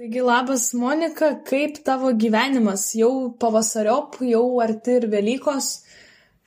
Taigi 0.00 0.22
labas 0.24 0.70
Monika, 0.72 1.26
kaip 1.44 1.82
tavo 1.84 2.14
gyvenimas? 2.16 2.86
Jau 2.96 3.34
pavasariop, 3.36 4.14
jau 4.24 4.44
arti 4.64 4.94
ir 4.96 5.04
Velykos. 5.12 5.66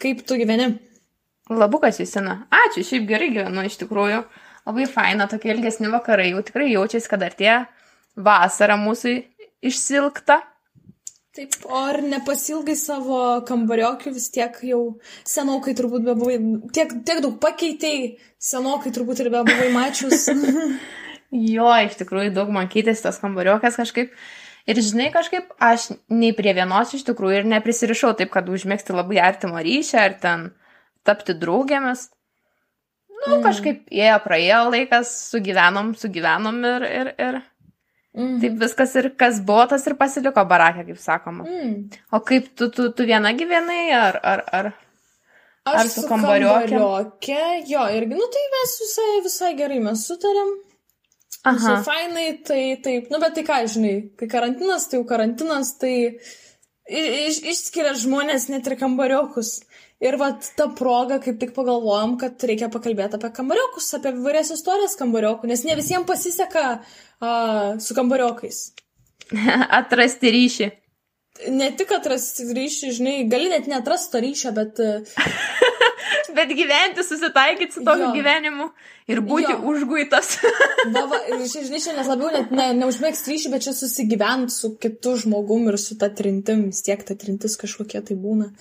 Kaip 0.01 0.23
tu 0.25 0.39
gyveni? 0.39 0.71
Labukas 1.53 1.99
Jusina. 2.01 2.47
Ačiū, 2.49 2.81
šiaip 2.87 3.05
gerai 3.11 3.27
gyvenu 3.35 3.65
iš 3.67 3.77
tikrųjų. 3.83 4.23
Labai 4.65 4.87
faina, 4.89 5.27
tokie 5.29 5.51
ilgesni 5.53 5.91
vakarai, 5.93 6.31
jau 6.31 6.41
tikrai 6.47 6.71
jaučiasi, 6.71 7.11
kad 7.11 7.27
artėja 7.27 7.59
vasara 8.17 8.79
mūsų 8.81 9.13
išsilgta. 9.69 10.39
Taip, 11.37 11.59
o 11.69 11.85
ar 11.91 12.01
nepasilgai 12.01 12.73
savo 12.73 13.21
kambariokių 13.45 14.15
vis 14.17 14.31
tiek 14.33 14.57
jau 14.65 14.81
senokai 15.29 15.77
turbūt 15.77 16.09
bebuvai, 16.09 16.41
tiek, 16.73 16.97
tiek 17.05 17.21
daug 17.21 17.37
pakeitėjai, 17.45 18.15
senokai 18.49 18.97
turbūt 18.97 19.21
ir 19.21 19.33
bebuvai 19.37 19.69
mačius. 19.77 20.25
jo, 21.33 21.69
iš 21.87 21.99
tikrųjų 21.99 22.33
daug 22.35 22.51
man 22.53 22.69
keitėsi 22.71 23.05
tas 23.05 23.19
kambariokas 23.21 23.79
kažkaip. 23.79 24.13
Ir 24.69 24.79
žinai, 24.79 25.09
kažkaip 25.11 25.49
aš 25.59 25.89
nei 26.07 26.31
prie 26.35 26.53
vienos 26.55 26.93
iš 26.95 27.03
tikrųjų 27.09 27.41
ir 27.41 27.49
neprisirišau 27.51 28.13
taip, 28.19 28.31
kad 28.31 28.47
užmėgsti 28.47 28.95
labai 28.95 29.19
artimo 29.19 29.59
ryšį 29.59 29.97
ar 29.99 30.19
ten 30.21 30.51
tapti 31.03 31.35
draugėmis. 31.35 32.07
Nu, 33.23 33.37
mm. 33.37 33.41
kažkaip 33.43 33.91
ėjo, 33.91 34.19
praėjo 34.23 34.61
laikas, 34.71 35.11
sugyvenom, 35.31 35.93
sugyvenom 35.99 36.63
ir, 36.67 36.87
ir, 36.87 37.11
ir 37.19 37.41
Mm. 38.13 38.37
Taip 38.43 38.59
viskas 38.61 38.91
ir 38.99 39.07
kas 39.17 39.39
buvo, 39.41 39.63
tas 39.71 39.87
ir 39.89 39.95
pasiliko 39.97 40.43
barakė, 40.45 40.83
kaip 40.85 40.99
sakoma. 41.01 41.47
Mm. 41.49 41.95
O 42.13 42.19
kaip 42.21 42.51
tu, 42.53 42.67
tu, 42.69 42.91
tu 42.93 43.07
viena 43.09 43.31
gyvenai, 43.33 43.87
ar, 43.97 44.19
ar, 44.21 44.43
ar, 44.53 44.69
Aš 45.63 45.79
ar 45.79 45.89
su 45.89 46.03
kambariokė? 46.05 46.75
kambariokė? 46.75 47.39
Jo, 47.71 47.87
irgi, 47.97 48.19
nu 48.19 48.27
tai 48.35 48.43
mes 48.53 48.75
visai, 48.83 49.09
visai 49.25 49.51
gerai 49.57 49.81
mes 49.81 50.05
sutarėm. 50.05 50.53
Aha. 51.41 51.57
Visai 51.57 51.77
fainai, 51.85 52.27
tai 52.47 52.63
taip, 52.83 53.09
nu 53.11 53.19
bet 53.23 53.35
tai 53.37 53.43
ką, 53.47 53.59
žinai, 53.75 53.95
kai 54.19 54.29
karantinas, 54.31 54.87
tai 54.89 54.99
jau 54.99 55.05
karantinas, 55.09 55.73
tai 55.81 55.93
iš, 56.87 57.39
išskiria 57.53 57.95
žmonės 57.99 58.49
net 58.51 58.67
ir 58.69 58.77
kambariokus. 58.79 59.61
Ir 60.03 60.17
vat 60.19 60.43
ta 60.57 60.67
proga, 60.75 61.15
kaip 61.23 61.37
tik 61.39 61.53
pagalvojom, 61.55 62.17
kad 62.19 62.41
reikia 62.43 62.67
pakalbėti 62.71 63.15
apie 63.15 63.29
kambariokus, 63.37 63.87
apie 63.95 64.11
įvairias 64.11 64.51
istorijas 64.51 64.97
kambariokų, 64.99 65.47
nes 65.47 65.63
ne 65.63 65.77
visiems 65.79 66.07
pasiseka 66.09 66.63
a, 66.73 67.29
su 67.79 67.95
kambariokais. 67.95 68.65
atrasti 69.79 70.33
ryšį. 70.35 70.69
Ne 71.49 71.71
tik 71.73 71.89
atrasti 71.95 72.45
ryšį, 72.53 72.91
žinai, 72.93 73.15
gali 73.29 73.49
net 73.49 73.65
neatrasti 73.69 74.13
to 74.13 74.21
ryšio, 74.21 74.51
bet... 74.55 74.77
bet 76.37 76.49
gyventi, 76.57 77.03
susitaikyti 77.05 77.73
su 77.73 77.83
tokiu 77.85 78.07
jo. 78.07 78.11
gyvenimu 78.15 78.67
ir 79.11 79.21
būti 79.25 79.51
jo. 79.51 79.59
užguitas. 79.71 80.37
va, 80.95 81.05
va, 81.11 81.19
žinai, 81.49 81.81
šiandien 81.81 82.09
labiau 82.09 82.31
net 82.33 82.53
ne, 82.55 82.69
neužmėgsti 82.79 83.33
ryšį, 83.33 83.51
bet 83.53 83.65
čia 83.67 83.75
susigyventi 83.77 84.55
su 84.55 84.73
kitu 84.81 85.15
žmogum 85.23 85.67
ir 85.71 85.79
su 85.81 85.97
ta 85.99 86.09
trintim, 86.13 86.67
vis 86.71 86.83
tiek 86.85 87.03
ta 87.05 87.17
trintis 87.19 87.57
kažkokia 87.61 88.03
tai 88.07 88.17
būna. 88.19 88.51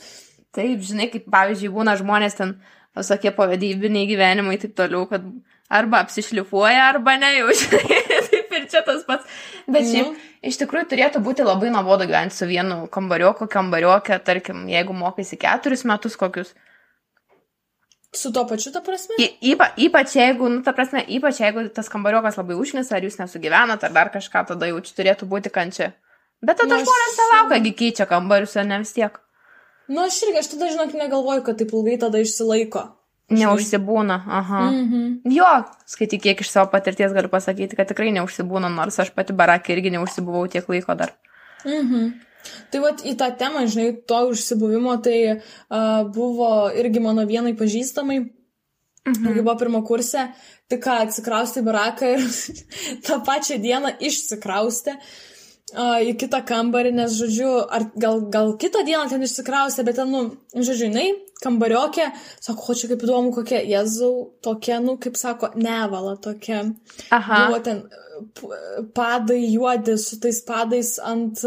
Taip, 0.53 0.85
žinai, 0.85 1.09
kaip 1.13 1.29
pavyzdžiui 1.33 1.73
būna 1.73 1.97
žmonės 2.01 2.37
ten, 2.41 2.57
visokie 2.99 3.33
pavadybiniai 3.37 4.09
gyvenimai 4.11 4.59
ir 4.59 4.67
taip 4.67 4.77
toliau, 4.81 5.07
kad 5.11 5.25
arba 5.73 6.03
apsišlifuoja, 6.05 6.91
arba 6.91 7.17
ne, 7.21 7.33
jau 7.39 7.55
žinai 7.63 8.01
čia 8.73 8.83
tas 8.87 9.05
pats. 9.07 9.29
Bet 9.71 9.87
šiaip, 9.87 10.11
mm. 10.11 10.35
iš 10.51 10.59
tikrųjų, 10.63 10.89
turėtų 10.91 11.23
būti 11.25 11.47
labai 11.47 11.71
nuobodu 11.75 12.09
gyventi 12.11 12.39
su 12.39 12.49
vienu 12.51 12.87
kambarioku, 12.93 13.49
kambariokė, 13.53 14.19
tarkim, 14.27 14.67
jeigu 14.73 14.97
mokaisi 14.97 15.39
keturis 15.41 15.85
metus 15.89 16.19
kokius. 16.21 16.55
Su 18.13 18.29
to 18.33 18.45
pačiu, 18.45 18.75
ta 18.75 18.83
prasme? 18.85 19.17
Y, 19.17 19.29
ypa, 19.55 19.71
ypač 19.81 20.19
jeigu, 20.19 20.51
nu, 20.53 20.61
ta 20.65 20.75
prasme, 20.77 21.01
ypač 21.17 21.41
jeigu 21.41 21.65
tas 21.73 21.89
kambariokas 21.93 22.37
labai 22.37 22.59
užnisa, 22.61 22.99
ar 22.99 23.07
jūs 23.07 23.17
nesugyvenat, 23.23 23.87
ar 23.89 23.95
dar 23.95 24.11
kažką, 24.13 24.45
tada 24.51 24.69
jau 24.69 24.83
čia 24.85 24.97
turėtų 24.99 25.29
būti 25.31 25.53
kančia. 25.53 25.95
Bet 26.45 26.59
tada 26.61 26.77
nu, 26.77 26.85
žmonės 26.85 27.21
nelaukia, 27.23 27.61
gi 27.65 27.73
keičia 27.79 28.09
kambarius, 28.11 28.59
ar 28.61 28.67
ne 28.69 28.83
vis 28.83 28.93
tiek. 28.93 29.17
Nu, 29.89 30.05
aš 30.05 30.19
irgi, 30.27 30.43
aš 30.43 30.51
tada, 30.53 30.69
žinok, 30.75 30.93
negalvoju, 30.99 31.45
kad 31.47 31.61
taip 31.61 31.73
ilgai 31.73 31.97
tada 32.03 32.21
išsilaiko. 32.21 32.85
Neužsibūna, 33.39 34.19
aha. 34.27 34.63
-hmm. 34.71 35.33
Jo, 35.37 35.53
skaityk, 35.87 36.23
kiek 36.23 36.41
iš 36.41 36.51
savo 36.51 36.71
patirties 36.71 37.13
galiu 37.13 37.31
pasakyti, 37.33 37.77
kad 37.77 37.89
tikrai 37.89 38.13
neužsibūna, 38.13 38.69
nors 38.73 38.99
aš 38.99 39.11
pati 39.17 39.33
barakė 39.33 39.73
irgi 39.77 39.95
neužsibuvau 39.97 40.49
tiek 40.49 40.69
laiko 40.69 40.95
dar. 40.95 41.15
Mhm. 41.65 42.13
Tai 42.73 42.81
vat 42.83 43.03
į 43.07 43.17
tą 43.19 43.29
temą, 43.39 43.67
žinai, 43.71 43.91
to 44.09 44.21
užsibuvimo, 44.33 44.97
tai 45.05 45.19
uh, 45.33 46.03
buvo 46.15 46.71
irgi 46.75 47.01
mano 47.01 47.27
vienai 47.27 47.55
pažįstamai, 47.59 48.19
mhm. 49.09 49.25
kai 49.25 49.43
buvo 49.43 49.57
pirmo 49.61 49.83
kurse, 49.87 50.29
tik 50.69 50.83
ką 50.87 51.03
atsikraustė 51.07 51.63
į 51.63 51.69
baraką 51.69 52.15
ir 52.17 52.25
tą 53.07 53.21
pačią 53.27 53.61
dieną 53.63 53.97
išsikraustė. 54.01 54.97
Uh, 55.73 56.03
į 56.05 56.17
kitą 56.21 56.43
kambarį, 56.45 56.91
nes, 56.99 57.15
žodžiu, 57.17 57.51
ar 57.73 57.87
gal, 57.97 58.27
gal 58.29 58.51
kitą 58.61 58.83
dieną 58.85 59.07
ten 59.09 59.23
išsikraustė, 59.25 59.87
bet 59.87 59.97
ten, 59.97 60.11
nu, 60.13 60.25
žodžiu, 60.53 60.91
jinai 60.91 61.07
kambariokė, 61.43 62.09
sako, 62.43 62.69
o 62.73 62.79
čia 62.79 62.93
kaip 62.93 63.03
įdomu, 63.07 63.33
kokia, 63.37 63.63
jezau, 63.69 64.13
tokia, 64.45 64.79
nu, 64.85 64.97
kaip 65.03 65.19
sako, 65.21 65.53
nevala 65.59 66.17
tokia. 66.23 66.65
Aha. 67.11 67.45
Buvo 67.49 67.61
ten 67.65 67.83
padai 68.95 69.41
juodi 69.51 69.97
su 69.99 70.19
tais 70.23 70.39
padais 70.47 70.95
ant 71.03 71.43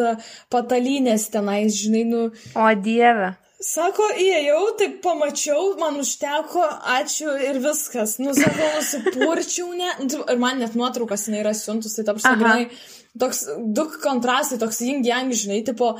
patalynės 0.51 1.29
tenais, 1.33 1.73
žinai, 1.79 2.05
nu. 2.09 2.21
O 2.57 2.69
dieve. 2.75 3.33
Sako, 3.65 4.11
įėjau, 4.19 4.61
taip 4.77 4.97
pamačiau, 5.01 5.71
man 5.79 5.95
užteko, 6.01 6.65
ačiū 6.97 7.31
ir 7.47 7.61
viskas. 7.63 8.17
Nu, 8.21 8.35
sako, 8.37 8.67
nusipurčiau, 8.75 9.71
ne. 9.79 9.93
Nu, 10.03 10.21
ir 10.29 10.41
man 10.41 10.59
net 10.61 10.75
nuotraukas 10.77 11.25
jinai 11.29 11.41
yra 11.41 11.55
siuntus, 11.57 11.95
tai 11.97 12.05
tapsi, 12.05 12.35
žinai, 12.41 12.67
toks 13.17 13.45
du 13.77 13.87
kontrastai, 14.03 14.59
toks 14.61 14.83
jing 14.85 15.07
jang, 15.07 15.33
žinai, 15.33 15.63
tipo, 15.65 15.95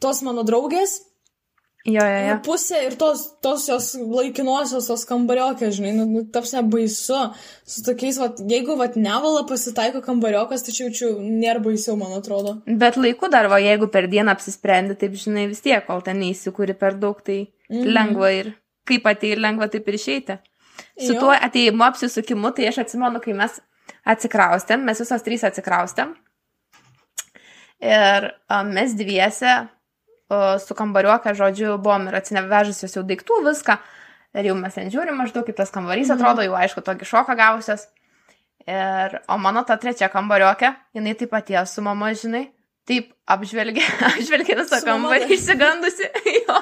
tos 0.00 0.22
mano 0.24 0.46
draugės 0.46 1.00
Jo, 1.82 2.02
jo, 2.06 2.18
jo. 2.28 2.34
Pusė 2.46 2.80
ir 2.86 2.94
tos, 2.94 3.24
tos 3.42 3.64
jos 3.66 3.86
laikinosios, 3.98 4.86
tos 4.86 5.02
kambariokės, 5.08 5.72
žinai, 5.80 5.90
nu, 5.96 6.04
nu 6.06 6.20
taps 6.30 6.52
nebaisu. 6.54 7.18
Su 7.66 7.82
tokiais, 7.82 8.20
vat, 8.22 8.38
jeigu, 8.52 8.76
vat, 8.78 8.94
nevala 8.94 9.42
pasitaiko 9.48 9.98
kambariokas, 10.04 10.62
tai 10.62 10.76
čia 10.76 10.86
jaučiu, 10.86 11.10
nėra 11.18 11.58
baisiau, 11.64 11.96
man 11.98 12.14
atrodo. 12.20 12.60
Bet 12.66 13.00
laiku 13.00 13.26
dar, 13.32 13.50
va, 13.50 13.58
jeigu 13.62 13.90
per 13.90 14.06
dieną 14.12 14.36
apsisprendi, 14.36 14.94
taip, 15.00 15.18
žinai, 15.18 15.48
vis 15.50 15.64
tiek, 15.64 15.82
kol 15.88 16.04
ten 16.06 16.22
neįsikūri 16.22 16.78
per 16.78 17.00
daug, 17.02 17.18
tai 17.26 17.44
mm 17.72 17.90
lengva 17.96 18.28
ir 18.36 18.54
kaip 18.86 19.06
atei 19.08 19.34
lengva 19.38 19.66
taip 19.72 19.86
ir 19.88 19.98
išeiti. 19.98 20.38
Su 21.00 21.14
jo. 21.14 21.20
tuo 21.24 21.34
ateimu 21.34 21.86
apsisukimu, 21.86 22.50
tai 22.54 22.70
aš 22.70 22.82
atsimenu, 22.84 23.20
kai 23.24 23.34
mes 23.36 23.58
atsikraustėm, 24.12 24.84
mes 24.86 25.00
visos 25.02 25.24
trys 25.24 25.46
atsikraustėm. 25.48 26.14
Ir 27.82 28.28
um, 28.52 28.70
mes 28.76 28.92
dviese 28.94 29.56
su 30.62 30.76
kambariuoke, 30.78 31.34
žodžiu, 31.38 31.76
buvom 31.82 32.08
ir 32.10 32.18
atsinevežusios 32.20 32.96
jau 32.98 33.04
daiktų, 33.08 33.42
viską. 33.48 33.78
Ir 34.38 34.48
jau 34.48 34.56
mes 34.56 34.76
ten 34.78 34.88
žiūrim 34.92 35.18
maždaug, 35.20 35.44
kaip 35.48 35.58
tas 35.58 35.72
kambarys 35.74 36.08
mhm. 36.08 36.20
atrodo, 36.20 36.46
jau 36.46 36.56
aišku, 36.56 36.84
tokį 36.86 37.08
šoką 37.08 37.36
gavusios. 37.38 37.86
Ir, 38.62 39.18
o 39.26 39.38
mano 39.42 39.64
ta 39.66 39.76
trečia 39.80 40.06
kambariokė, 40.12 40.70
jinai 40.94 41.16
taip 41.18 41.32
pat 41.32 41.48
jie 41.50 41.62
su 41.66 41.82
mama, 41.82 42.12
žinai, 42.14 42.44
taip 42.86 43.10
apžvelgė, 43.30 43.82
apžvelgė 44.12 44.58
visą 44.60 44.78
kambarį, 44.86 45.26
išsigandusi, 45.34 46.10
jo, 46.44 46.58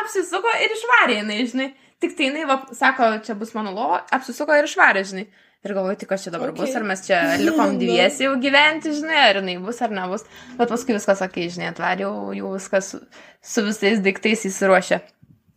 apsisuko 0.00 0.54
ir 0.64 0.76
išvarė 0.76 1.20
jinai, 1.20 1.42
žinai. 1.52 1.68
Tik 2.00 2.12
tai 2.16 2.26
jinai, 2.28 2.44
va, 2.48 2.58
sako, 2.76 3.14
čia 3.24 3.36
bus 3.40 3.54
mano 3.56 3.70
lovo, 3.72 4.00
apsisuko 4.12 4.56
ir 4.56 4.68
išvarė, 4.68 5.04
žinai. 5.08 5.26
Ir 5.66 5.74
galvoju, 5.74 5.98
tai 5.98 6.06
kas 6.12 6.22
čia 6.22 6.30
dabar 6.30 6.52
okay. 6.52 6.60
bus, 6.62 6.74
ar 6.78 6.84
mes 6.86 7.02
čia 7.02 7.20
likom 7.42 7.76
dviesi 7.80 8.26
jau 8.28 8.36
gyventi, 8.42 8.92
žinai, 8.94 9.22
ar 9.32 9.40
jinai 9.40 9.56
bus, 9.64 9.80
ar 9.82 9.94
nebus. 9.94 10.26
Bet 10.60 10.70
paskui 10.70 10.94
viskas, 10.94 11.18
sakai, 11.22 11.48
žinai, 11.50 11.72
atvariau, 11.72 12.30
jau 12.36 12.52
viskas 12.54 12.92
su, 12.92 13.00
su 13.42 13.64
visais 13.66 14.02
daiktais 14.04 14.46
įsiruošė. 14.46 15.00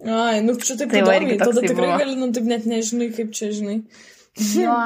Ai, 0.10 0.40
nu 0.46 0.56
čia 0.58 0.78
taip 0.80 0.94
tai 0.94 1.04
įdomiai, 1.04 1.36
tada 1.42 1.60
tikrai 1.60 1.90
buvo. 1.92 2.00
gali, 2.00 2.16
nu 2.18 2.32
taip 2.36 2.48
net 2.50 2.66
nežinai, 2.70 3.10
kaip 3.14 3.36
čia, 3.36 3.52
žinai. 3.54 3.82
Jo. 4.56 4.78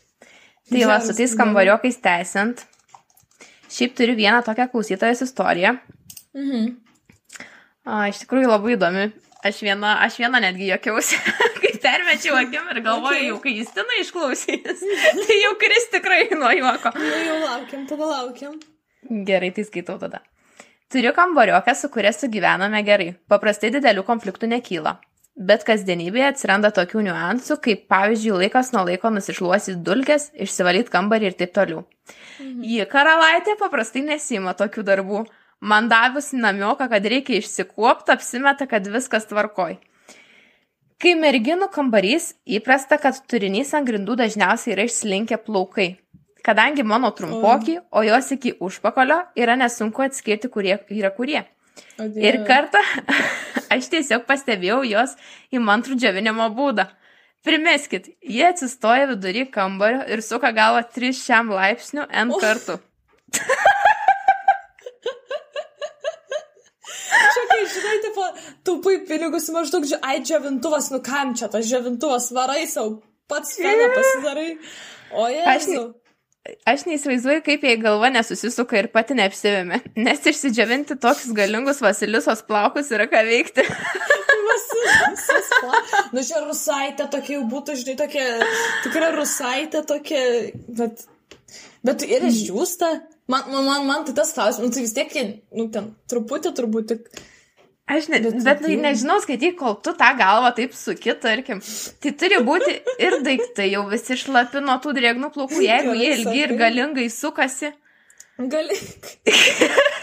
tai 0.72 0.88
va, 0.88 0.96
su 1.04 1.14
tais 1.18 1.36
kambariokais 1.38 2.00
tęsiant. 2.02 2.64
Šiaip 3.76 3.94
turiu 3.98 4.16
vieną 4.18 4.40
tokią 4.46 4.70
klausytojos 4.72 5.22
istoriją. 5.26 5.76
Mhm. 6.34 6.74
A, 7.86 8.08
iš 8.10 8.24
tikrųjų 8.24 8.50
labai 8.50 8.74
įdomi. 8.74 9.06
Aš 9.46 9.60
viena, 9.62 9.98
aš 10.02 10.16
viena 10.18 10.40
netgi 10.42 10.70
jokiausi, 10.72 11.20
permečiau 11.86 12.38
akim 12.42 12.70
ir 12.74 12.82
galvoju, 12.84 13.16
okay. 13.16 13.26
jau 13.30 13.40
kai 13.44 13.56
Justina 13.56 13.98
išklausys, 14.02 14.86
tai 15.26 15.42
jau 15.42 15.52
kris 15.62 15.90
tikrai 15.94 16.22
nuo 16.34 16.52
juoko. 16.60 16.94
Nu, 16.98 17.18
jau 17.30 17.42
laukiam, 17.44 17.84
tada 17.90 18.14
laukiam. 18.14 18.56
Gerai, 19.28 19.52
tai 19.54 19.66
skaitau 19.68 20.00
tada. 20.02 20.22
Turiu 20.92 21.12
kambariokę, 21.14 21.74
su 21.74 21.90
kuria 21.90 22.12
sugyvename 22.14 22.82
gerai. 22.86 23.12
Paprastai 23.30 23.72
didelių 23.74 24.04
konfliktų 24.06 24.50
nekyla. 24.50 24.98
Bet 25.36 25.66
kasdienybėje 25.68 26.30
atsiranda 26.30 26.70
tokių 26.72 27.02
niuansų, 27.08 27.58
kaip 27.64 27.82
pavyzdžiui 27.92 28.38
laikas 28.40 28.70
nuo 28.72 28.86
laiko 28.88 29.10
nusišluosit 29.12 29.82
dulkes, 29.84 30.30
išsivalyti 30.32 30.92
kambarį 30.94 31.28
ir 31.28 31.36
taip 31.42 31.52
toliau. 31.58 31.82
Mhm. 32.40 32.62
Ji 32.64 32.86
karalaitė 32.88 33.58
paprastai 33.60 34.04
nesima 34.06 34.54
tokių 34.56 34.86
darbų, 34.86 35.26
man 35.60 35.90
davus 35.92 36.30
namioką, 36.32 36.88
kad 36.88 37.10
reikia 37.12 37.42
išsikuopti, 37.42 38.14
apsimeta, 38.14 38.68
kad 38.70 38.88
viskas 38.88 39.28
tvarkoj. 39.28 39.76
Kai 41.02 41.12
merginų 41.18 41.68
kambarys 41.74 42.30
įprasta, 42.48 42.96
kad 43.00 43.18
turinys 43.28 43.74
ant 43.76 43.88
grindų 43.88 44.16
dažniausiai 44.16 44.72
yra 44.76 44.86
išslinkę 44.88 45.36
plaukai. 45.44 45.96
kadangi 46.46 46.82
mano 46.82 47.10
trumpoki, 47.10 47.78
o 47.90 48.02
jos 48.02 48.30
iki 48.30 48.52
užpakalio 48.60 49.18
yra 49.36 49.56
nesunku 49.58 50.02
atskirti, 50.06 50.48
kurie 50.48 50.78
yra 50.94 51.10
kurie. 51.10 51.42
Dieve. 51.98 52.22
Ir 52.28 52.38
kartą 52.46 52.82
aš 53.74 53.88
tiesiog 53.92 54.22
pastebėjau 54.28 54.84
jos 54.86 55.16
įmantrų 55.52 55.98
džiavinimo 55.98 56.46
būdą. 56.56 56.86
Primeskit, 57.46 58.08
jie 58.22 58.46
atsistoja 58.46 59.06
vidury 59.10 59.44
kambario 59.50 60.06
ir 60.10 60.22
suka 60.22 60.52
galvą 60.54 60.82
3 60.94 61.12
šiam 61.18 61.50
laipsnių 61.54 62.06
N 62.24 62.32
kartų. 62.42 62.78
Čia, 67.36 67.42
kai 67.56 67.66
žinai, 67.74 67.98
tipo, 68.04 68.30
taupai 68.68 68.96
pinigus 69.08 69.50
maždaug, 69.54 69.88
ai, 70.04 70.18
džiavintuvas, 70.22 70.92
nu 70.94 71.02
kam 71.04 71.34
čia 71.38 71.50
tas 71.52 71.66
džiavintuvas, 71.68 72.30
varai 72.36 72.66
savo, 72.70 73.00
pats 73.30 73.56
feną 73.58 73.92
pasidarai. 73.96 74.50
O 75.16 75.30
jie. 75.32 75.46
Aš 75.50 75.70
Aš 76.66 76.84
neįsivaizduoju, 76.86 77.42
kaip 77.46 77.64
jai 77.66 77.74
galva 77.80 78.10
nesusisuka 78.14 78.78
ir 78.78 78.88
pati 78.92 79.16
neapsivėmė, 79.18 79.80
nes 80.06 80.28
išsidžiavinti 80.30 80.98
tokius 81.02 81.34
galingus 81.36 81.82
vasiliusos 81.82 82.44
plaukus 82.46 82.92
yra 82.94 83.08
ką 83.10 83.24
veikti. 83.26 83.66
Nu, 86.14 86.22
čia 86.24 86.38
rusaitė 86.44 87.06
tokia 87.12 87.34
jau 87.34 87.42
būtų, 87.50 87.74
žinai, 87.80 87.96
tokia, 87.98 88.22
tikra 88.84 89.10
rusaitė 89.12 89.82
tokia, 89.88 90.20
bet, 90.78 91.02
bet 91.84 92.04
ir 92.06 92.24
išdžiūsta. 92.28 92.90
Man, 93.32 93.48
man, 93.50 93.66
man, 93.66 93.86
man 93.88 94.06
tai 94.06 94.14
tas 94.16 94.32
klausimas, 94.36 94.70
nu, 94.70 94.72
tai 94.72 94.84
vis 94.86 94.94
tiek, 94.96 95.12
nu, 95.58 95.66
ten, 95.74 95.90
truputį, 96.10 96.54
turbūt 96.56 96.88
tik. 96.92 97.10
Aš 97.86 98.08
ne, 98.10 98.18
Bet 98.18 98.32
bet, 98.34 98.44
bet 98.44 98.60
tai 98.64 98.72
Dieve. 98.72 98.82
nežinau, 98.82 99.20
skaityk, 99.22 99.54
kol 99.60 99.76
tu 99.78 99.92
tą 99.94 100.08
galvą 100.18 100.50
taip 100.56 100.72
suki, 100.74 101.12
tarkim. 101.22 101.60
Tai 102.02 102.10
turi 102.18 102.40
būti 102.42 102.72
ir 102.98 103.20
daiktai 103.22 103.68
jau 103.70 103.84
visi 103.90 104.16
šlapi 104.18 104.58
nuo 104.64 104.74
tų 104.82 104.94
drėgnų 104.96 105.30
plaukų, 105.36 105.60
jeigu 105.70 105.94
jie 105.94 106.08
ilgi 106.16 106.40
ir 106.48 106.54
galingai 106.58 107.06
sukasi. 107.14 107.70
Gali. 108.36 108.74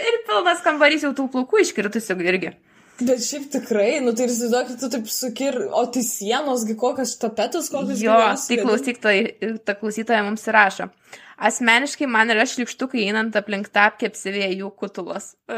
Ir 0.00 0.16
pilnas 0.26 0.60
kambarys 0.64 1.02
jau 1.04 1.10
tų 1.16 1.26
plaukų 1.32 1.64
iškritusių 1.64 2.14
irgi. 2.24 2.52
Bet 3.00 3.22
šiaip 3.24 3.46
tikrai, 3.54 4.00
nu, 4.04 4.12
tai 4.16 4.26
ir 4.26 4.32
įsivaizduok, 4.34 4.72
tu 4.80 4.88
taip 4.92 5.06
sukir, 5.12 5.56
o 5.72 5.86
tai 5.92 6.02
sienosgi 6.04 6.76
kokios 6.80 7.14
tapetus, 7.20 7.70
kokios 7.72 8.02
Jo, 8.02 8.18
tai 8.44 8.58
klausyk, 8.60 9.00
tai, 9.00 9.16
ta 9.64 9.76
klausytoja 9.78 10.20
mums 10.26 10.44
rašo. 10.52 10.90
Asmeniškai 11.40 12.08
man 12.10 12.28
yra 12.34 12.44
šlikštukai 12.44 13.06
einant 13.08 13.36
aplink 13.40 13.70
tapkę 13.72 14.10
apsivėję 14.10 14.50
jų 14.58 14.68
kutulas. 14.76 15.32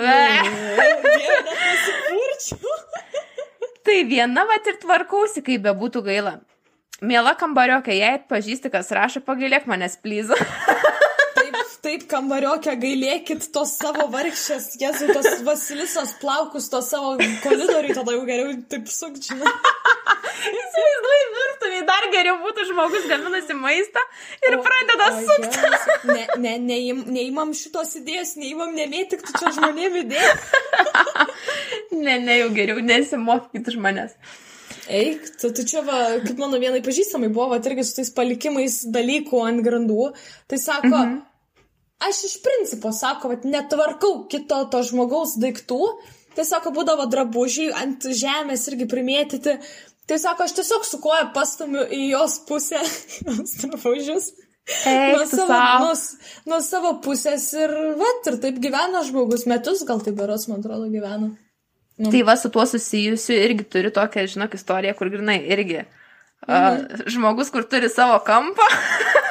Tai 3.82 3.96
viena 4.06 4.44
vat 4.46 4.68
ir 4.70 4.76
tvarkausi, 4.78 5.42
kaip 5.42 5.64
bebūtų 5.64 6.04
gaila. 6.06 6.36
Mėla 7.02 7.32
kambariokė, 7.34 7.96
jei 7.98 8.14
atpažįsti, 8.20 8.70
kas 8.70 8.94
rašo, 8.94 9.24
pagailėk 9.26 9.66
manęs 9.66 9.98
plyzo. 9.98 10.38
Taip, 11.82 12.04
kambariokė, 12.06 12.76
gailėkit 12.78 13.48
tos 13.50 13.72
savo 13.74 14.04
vargšės, 14.12 14.68
jesu, 14.78 15.08
tos 15.10 15.40
vasilisos 15.42 16.12
plaukus, 16.20 16.68
tos 16.70 16.92
savo 16.92 17.16
koridoriui, 17.42 17.96
tada 17.96 18.12
jau 18.14 18.20
geriau 18.28 18.52
taip 18.70 18.86
sukčina. 18.86 19.50
Įsivaizduoju, 20.60 21.32
virtuviai 21.38 21.80
dar 21.88 22.06
geriau 22.12 22.36
būtų 22.44 22.66
žmogus 22.68 23.08
gaminasi 23.10 23.56
maistą 23.58 24.04
ir 24.46 24.56
pradeda 24.62 25.08
sukti. 25.24 25.72
Ne, 26.12 26.22
ne, 26.44 26.52
neim, 26.68 27.02
neimam 27.16 27.50
šitos 27.58 27.96
idėjos, 27.98 28.36
neimam 28.38 28.70
nemėtik, 28.78 29.26
tu 29.26 29.34
čia 29.40 29.50
žmonėm 29.58 29.98
idėjai. 30.04 30.36
Ne, 31.92 32.14
ne, 32.22 32.38
jau 32.38 32.48
geriau 32.54 32.80
nesimokykit 32.82 33.68
iš 33.68 33.76
manęs. 33.82 34.14
Eik, 34.90 35.26
tu, 35.38 35.50
tu 35.54 35.64
čia, 35.68 35.82
va, 35.86 35.98
kaip 36.22 36.38
mano 36.40 36.58
vienai 36.62 36.80
pažįstamai 36.82 37.28
buvo, 37.30 37.50
va, 37.52 37.58
irgi 37.62 37.84
su 37.86 37.98
tais 37.98 38.10
palikimais 38.16 38.80
dalykų 38.94 39.42
ant 39.46 39.62
grandų, 39.66 40.08
tai 40.50 40.58
sako, 40.62 40.88
mm 40.88 40.96
-hmm. 40.96 41.20
Aš 42.08 42.24
iš 42.28 42.34
principo, 42.44 42.92
sako, 42.96 43.32
va, 43.32 43.38
netvarkau 43.44 44.26
kito 44.30 44.58
to 44.72 44.82
žmogaus 44.88 45.36
daiktų, 45.42 45.80
sako, 46.48 46.72
būdavo 46.76 47.06
drabužiai 47.12 47.72
ant 47.82 48.06
žemės 48.06 48.66
irgi 48.70 48.88
primėtyti, 48.90 49.58
tai 50.08 50.18
sako, 50.20 50.46
aš 50.46 50.56
tiesiog 50.60 50.86
su 50.88 51.00
koja 51.02 51.28
pastumiu 51.34 51.84
į 51.84 52.06
jos 52.14 52.40
pusę, 52.48 52.80
jos 53.26 53.58
drabužius. 53.64 54.32
Eik, 54.86 55.16
Nuo 55.16 55.24
savo, 55.26 55.54
nuo, 55.82 55.94
nuo 56.46 56.58
savo 56.62 56.92
pusės 57.02 57.48
ir, 57.58 57.72
va, 57.98 58.10
ir 58.30 58.36
taip 58.44 58.60
gyvena 58.62 59.00
žmogus, 59.08 59.42
metus 59.50 59.82
gal 59.88 59.98
tai 60.04 60.12
beros, 60.14 60.46
man 60.46 60.62
atrodo, 60.62 60.86
gyvena. 60.92 61.32
Nu. 61.98 62.12
Tai 62.14 62.22
va 62.26 62.36
su 62.38 62.50
tuo 62.52 62.64
susijusiu 62.66 63.34
irgi 63.36 63.66
turiu 63.68 63.90
tokią, 63.94 64.24
žinok, 64.36 64.54
istoriją, 64.56 64.94
kur 64.98 65.10
grinai 65.12 65.40
irgi. 65.54 65.82
Mhm. 66.46 66.86
Uh, 66.94 67.02
žmogus, 67.10 67.50
kur 67.54 67.66
turi 67.70 67.90
savo 67.92 68.22
kampą. 68.26 68.66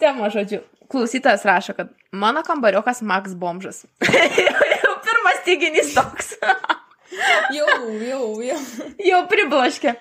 Temą, 0.00 0.30
žodžiu. 0.32 0.62
Klausytojas 0.90 1.44
rašo, 1.44 1.74
kad 1.74 1.90
mano 2.12 2.42
kambariokas 2.46 3.02
Max 3.02 3.34
Bomžas. 3.34 3.84
jau 4.82 4.94
pirmas 5.02 5.40
teiginys 5.44 5.94
toks. 5.96 6.36
Jau, 7.54 7.66
jau, 8.02 8.26
jau. 8.42 8.60
jau 9.02 9.20
pribloškė. 9.30 9.96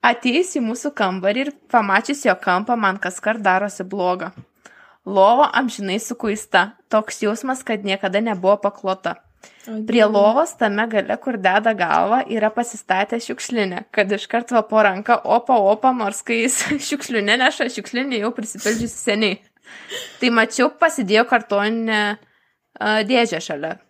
Atėjus 0.00 0.54
į 0.56 0.62
mūsų 0.64 0.94
kambarį 0.96 1.42
ir 1.44 1.50
pamačius 1.70 2.24
jo 2.24 2.34
kampą, 2.40 2.76
man 2.80 2.96
kas 3.02 3.20
kart 3.20 3.42
darosi 3.44 3.84
bloga. 3.84 4.32
Lovo 5.04 5.44
amžinai 5.44 5.98
sukuista, 6.00 6.70
toks 6.92 7.20
jausmas, 7.22 7.62
kad 7.66 7.84
niekada 7.84 8.22
nebuvo 8.24 8.56
paklota. 8.64 9.18
Prie 9.86 10.02
lovos 10.04 10.54
tame 10.60 10.86
gale, 10.90 11.16
kur 11.22 11.38
deda 11.40 11.72
galvą, 11.76 12.22
yra 12.32 12.50
pasistatę 12.52 13.20
šiukšlinę, 13.22 13.84
kad 13.94 14.12
iškart 14.12 14.52
va 14.56 14.64
po 14.68 14.82
ranką 14.84 15.20
opa 15.36 15.56
opa, 15.72 15.92
nors 15.96 16.22
kai 16.26 16.42
jis 16.42 16.58
šiukšlinę 16.88 17.38
neša, 17.40 17.68
šiukšlinė 17.76 18.24
jau 18.24 18.32
prisipildžiusi 18.36 18.98
seniai. 18.98 19.38
Tai 20.20 20.32
mačiau, 20.34 20.72
pasidėjo 20.80 21.24
kartoninę 21.30 22.02
dėžę 23.08 23.40
šalia, 23.44 23.76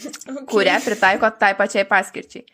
Okay. 0.00 0.46
kurią 0.48 0.78
pritaiko 0.80 1.28
tai 1.36 1.52
pačiai 1.58 1.84
paskirčiai. 1.84 2.46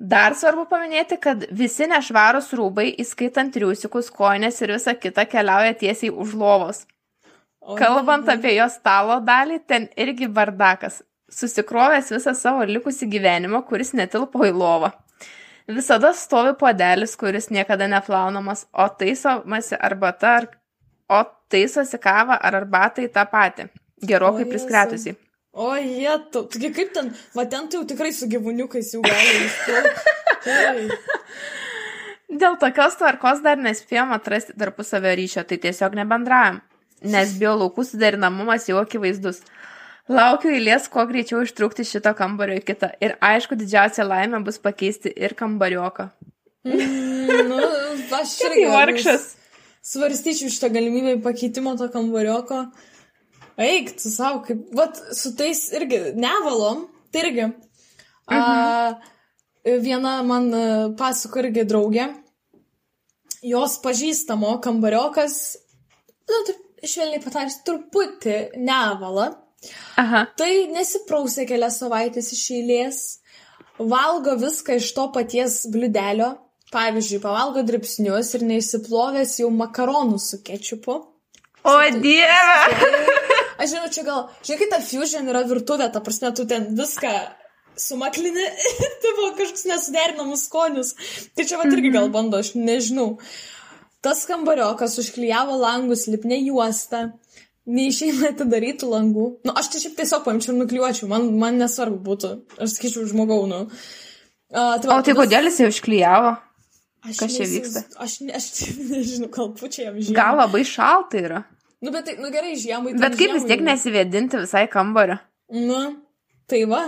Dar 0.00 0.34
svarbu 0.34 0.64
paminėti, 0.70 1.18
kad 1.22 1.44
visi 1.54 1.86
nešvarūs 1.86 2.48
rūbai, 2.58 2.88
įskaitant 3.04 3.52
triusikus, 3.54 4.08
koinės 4.10 4.58
ir 4.64 4.72
visa 4.74 4.96
kita, 4.98 5.28
keliauja 5.30 5.76
tiesiai 5.78 6.10
už 6.10 6.34
lovos. 6.40 6.82
O, 7.60 7.76
Kalbant 7.76 8.26
ne. 8.26 8.34
apie 8.38 8.54
jo 8.56 8.66
stalo 8.72 9.20
dalį, 9.24 9.60
ten 9.68 9.88
irgi 10.00 10.28
bardakas. 10.32 11.02
Susikrovęs 11.30 12.10
visą 12.10 12.34
savo 12.34 12.64
likusį 12.66 13.06
gyvenimą, 13.12 13.62
kuris 13.68 13.92
netilpo 13.94 14.42
į 14.48 14.52
lovą. 14.56 14.90
Visada 15.70 16.10
stovi 16.16 16.56
puodelis, 16.58 17.14
kuris 17.20 17.50
niekada 17.54 17.86
neplaunamas, 17.90 18.64
o 18.72 18.88
taisomasi 18.88 19.76
arbata, 19.78 20.32
ar, 20.40 20.48
o 21.06 21.20
taisosi 21.52 22.00
kavą 22.02 22.38
ar 22.40 22.56
arbatą 22.62 23.04
į 23.06 23.12
tą 23.14 23.26
patį. 23.30 23.68
Gerokai 24.10 24.48
priskretusi. 24.48 25.14
O 25.52 25.74
jie, 25.76 26.10
tu, 26.32 26.44
taigi 26.50 26.70
kaip 26.74 26.92
ten, 26.94 27.10
va 27.34 27.44
ten 27.50 27.66
tai 27.68 27.80
jau 27.80 27.86
tikrai 27.92 28.12
su 28.14 28.28
gyvūniukais 28.30 28.92
jau 28.94 29.02
gali 29.04 29.40
įspėti. 29.44 29.90
Dėl 32.40 32.56
tokios 32.62 32.94
tvarkos 33.00 33.42
dar 33.42 33.58
nespėjom 33.58 34.14
atrasti 34.14 34.54
tarpusavio 34.58 35.10
ryšio, 35.18 35.42
tai 35.50 35.58
tiesiog 35.58 35.96
nebendravom, 35.98 36.60
nes 37.02 37.32
biolaukų 37.40 37.84
suderinamumas 37.88 38.68
jau 38.68 38.80
akivaizdus. 38.82 39.42
Laukiu 40.10 40.50
eilės, 40.50 40.88
kuo 40.90 41.04
greičiau 41.06 41.44
ištrūkti 41.46 41.84
šito 41.86 42.10
kambario 42.18 42.56
į 42.58 42.64
kitą. 42.66 42.90
Ir 43.04 43.14
aišku, 43.22 43.54
didžiausia 43.60 44.02
laimė 44.08 44.40
bus 44.46 44.58
pakeisti 44.58 45.12
ir 45.14 45.36
kambarioką. 45.38 46.08
Mm, 46.66 47.46
nu, 47.48 47.58
aš 48.18 48.32
Tai 48.40 48.48
irgi 48.50 48.64
vargšas. 48.72 49.26
svarstyčiau 49.86 50.50
šitą 50.52 50.72
galimybę 50.74 51.14
pakeitimo 51.24 51.76
to 51.78 51.86
kambarioko. 51.92 52.64
Eik, 53.60 53.94
tu 54.00 54.10
savo, 54.10 54.40
kaip, 54.46 54.66
vat, 54.76 54.98
su 55.14 55.34
tais 55.36 55.62
irgi 55.76 56.00
nevalom, 56.18 56.86
tai 57.12 57.26
irgi. 57.28 57.46
Mhm. 58.30 58.40
A, 58.40 59.00
viena 59.84 60.18
man 60.26 60.50
a, 60.54 60.64
pasako 60.98 61.44
irgi 61.44 61.66
draugė, 61.68 62.08
jos 63.46 63.78
pažįstamo 63.84 64.56
kambariokas, 64.64 65.36
nu, 66.30 66.42
taip, 66.48 66.60
švelniai 66.86 67.22
patarsi, 67.24 67.62
truputį 67.66 68.36
nevala. 68.58 69.30
Aha. 70.00 70.24
Tai 70.40 70.50
nesiprausė 70.72 71.44
kelias 71.48 71.80
savaitės 71.82 72.30
iš 72.36 72.44
eilės, 72.56 73.00
valgo 73.76 74.36
viską 74.40 74.78
iš 74.80 74.92
to 74.96 75.06
paties 75.12 75.60
bliudelio, 75.72 76.32
pavyzdžiui, 76.72 77.20
pavalgo 77.22 77.64
dripsnius 77.66 78.32
ir 78.38 78.46
neįsiplovęs 78.48 79.38
jau 79.42 79.50
makaronų 79.52 80.20
su 80.22 80.40
kečupu. 80.46 81.00
O 81.68 81.76
dieve! 82.00 82.88
Aš 83.60 83.74
žinau, 83.74 83.90
čia 83.92 84.06
gal, 84.06 84.24
žinai, 84.46 84.70
ta 84.72 84.80
fusion 84.80 85.28
yra 85.28 85.44
virtuvė, 85.44 85.90
ta 85.92 86.00
prasme, 86.00 86.30
tu 86.32 86.46
ten 86.48 86.70
viską 86.78 87.12
sumaklini, 87.80 88.46
tai 89.02 89.14
buvo 89.18 89.34
kažkoks 89.36 89.66
nesuderinamus 89.68 90.46
skonius. 90.48 90.94
Tai 91.36 91.44
čia 91.44 91.60
va 91.60 91.68
irgi 91.68 91.92
gal 91.92 92.08
bando, 92.12 92.40
aš 92.40 92.54
nežinau. 92.56 93.18
Tas 94.00 94.24
kambariokas 94.28 94.96
užklyjavo 95.02 95.58
langus 95.60 96.06
lipne 96.08 96.38
juostą, 96.40 97.10
neišeina 97.68 98.30
atidarytų 98.32 98.88
langų. 98.88 99.26
Nu, 99.44 99.54
aš 99.60 99.68
tai 99.74 99.82
šiaip 99.82 99.98
tiesiog 99.98 100.24
paimčiau 100.24 100.54
ir 100.54 100.60
nukliuočiau, 100.62 101.08
man, 101.10 101.28
man 101.40 101.60
nesvarbu 101.60 102.00
būtų, 102.06 102.30
aš 102.56 102.78
sakyčiau 102.78 103.04
žmogau, 103.10 103.42
nu. 103.50 103.66
Uh, 104.50 104.80
O 104.90 104.98
tai 105.06 105.14
kodėl 105.14 105.46
jis 105.50 105.60
jau 105.62 105.68
išklyjavo? 105.70 106.32
Aš 107.06 107.20
Kas 107.22 107.36
čia 107.36 107.46
vyksta? 107.48 107.84
Aš, 108.02 108.16
ne, 108.24 108.34
aš 108.36 108.48
nežinau, 108.92 109.30
gal 109.32 109.52
pučia 109.56 109.86
jam 109.86 110.00
žiemą. 110.00 110.16
Gal 110.16 110.40
labai 110.40 110.64
šalta 110.68 111.20
yra. 111.20 111.44
Nu, 111.80 111.92
bet 111.92 112.08
tai, 112.08 112.16
nu 112.20 112.32
gerai, 112.32 112.56
žiemai. 112.60 112.96
tai 112.96 113.06
Bet 113.06 113.16
kaip 113.20 113.36
vis 113.36 113.46
tiek 113.48 113.62
nesivėdinti 113.64 114.40
visai 114.42 114.66
kambario? 114.72 115.16
Nu, 115.56 115.80
tai 116.50 116.64
va. 116.68 116.82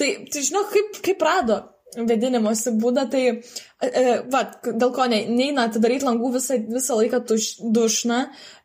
Tai, 0.00 0.08
tai 0.32 0.44
žinau, 0.44 0.64
kaip, 0.72 0.96
kaip 1.04 1.24
rado 1.24 1.58
vedinimuose 1.96 2.72
būdą, 2.80 3.04
tai, 3.12 3.22
e, 3.30 3.88
e, 3.88 4.14
va, 4.32 4.42
dėl 4.66 4.92
ko 4.96 5.06
ne, 5.10 5.22
neina 5.30 5.68
atidaryti 5.68 6.06
langų 6.08 6.32
visą, 6.36 6.58
visą 6.74 6.98
laiką 6.98 7.20
tuš, 7.28 7.48
dušną 7.76 8.20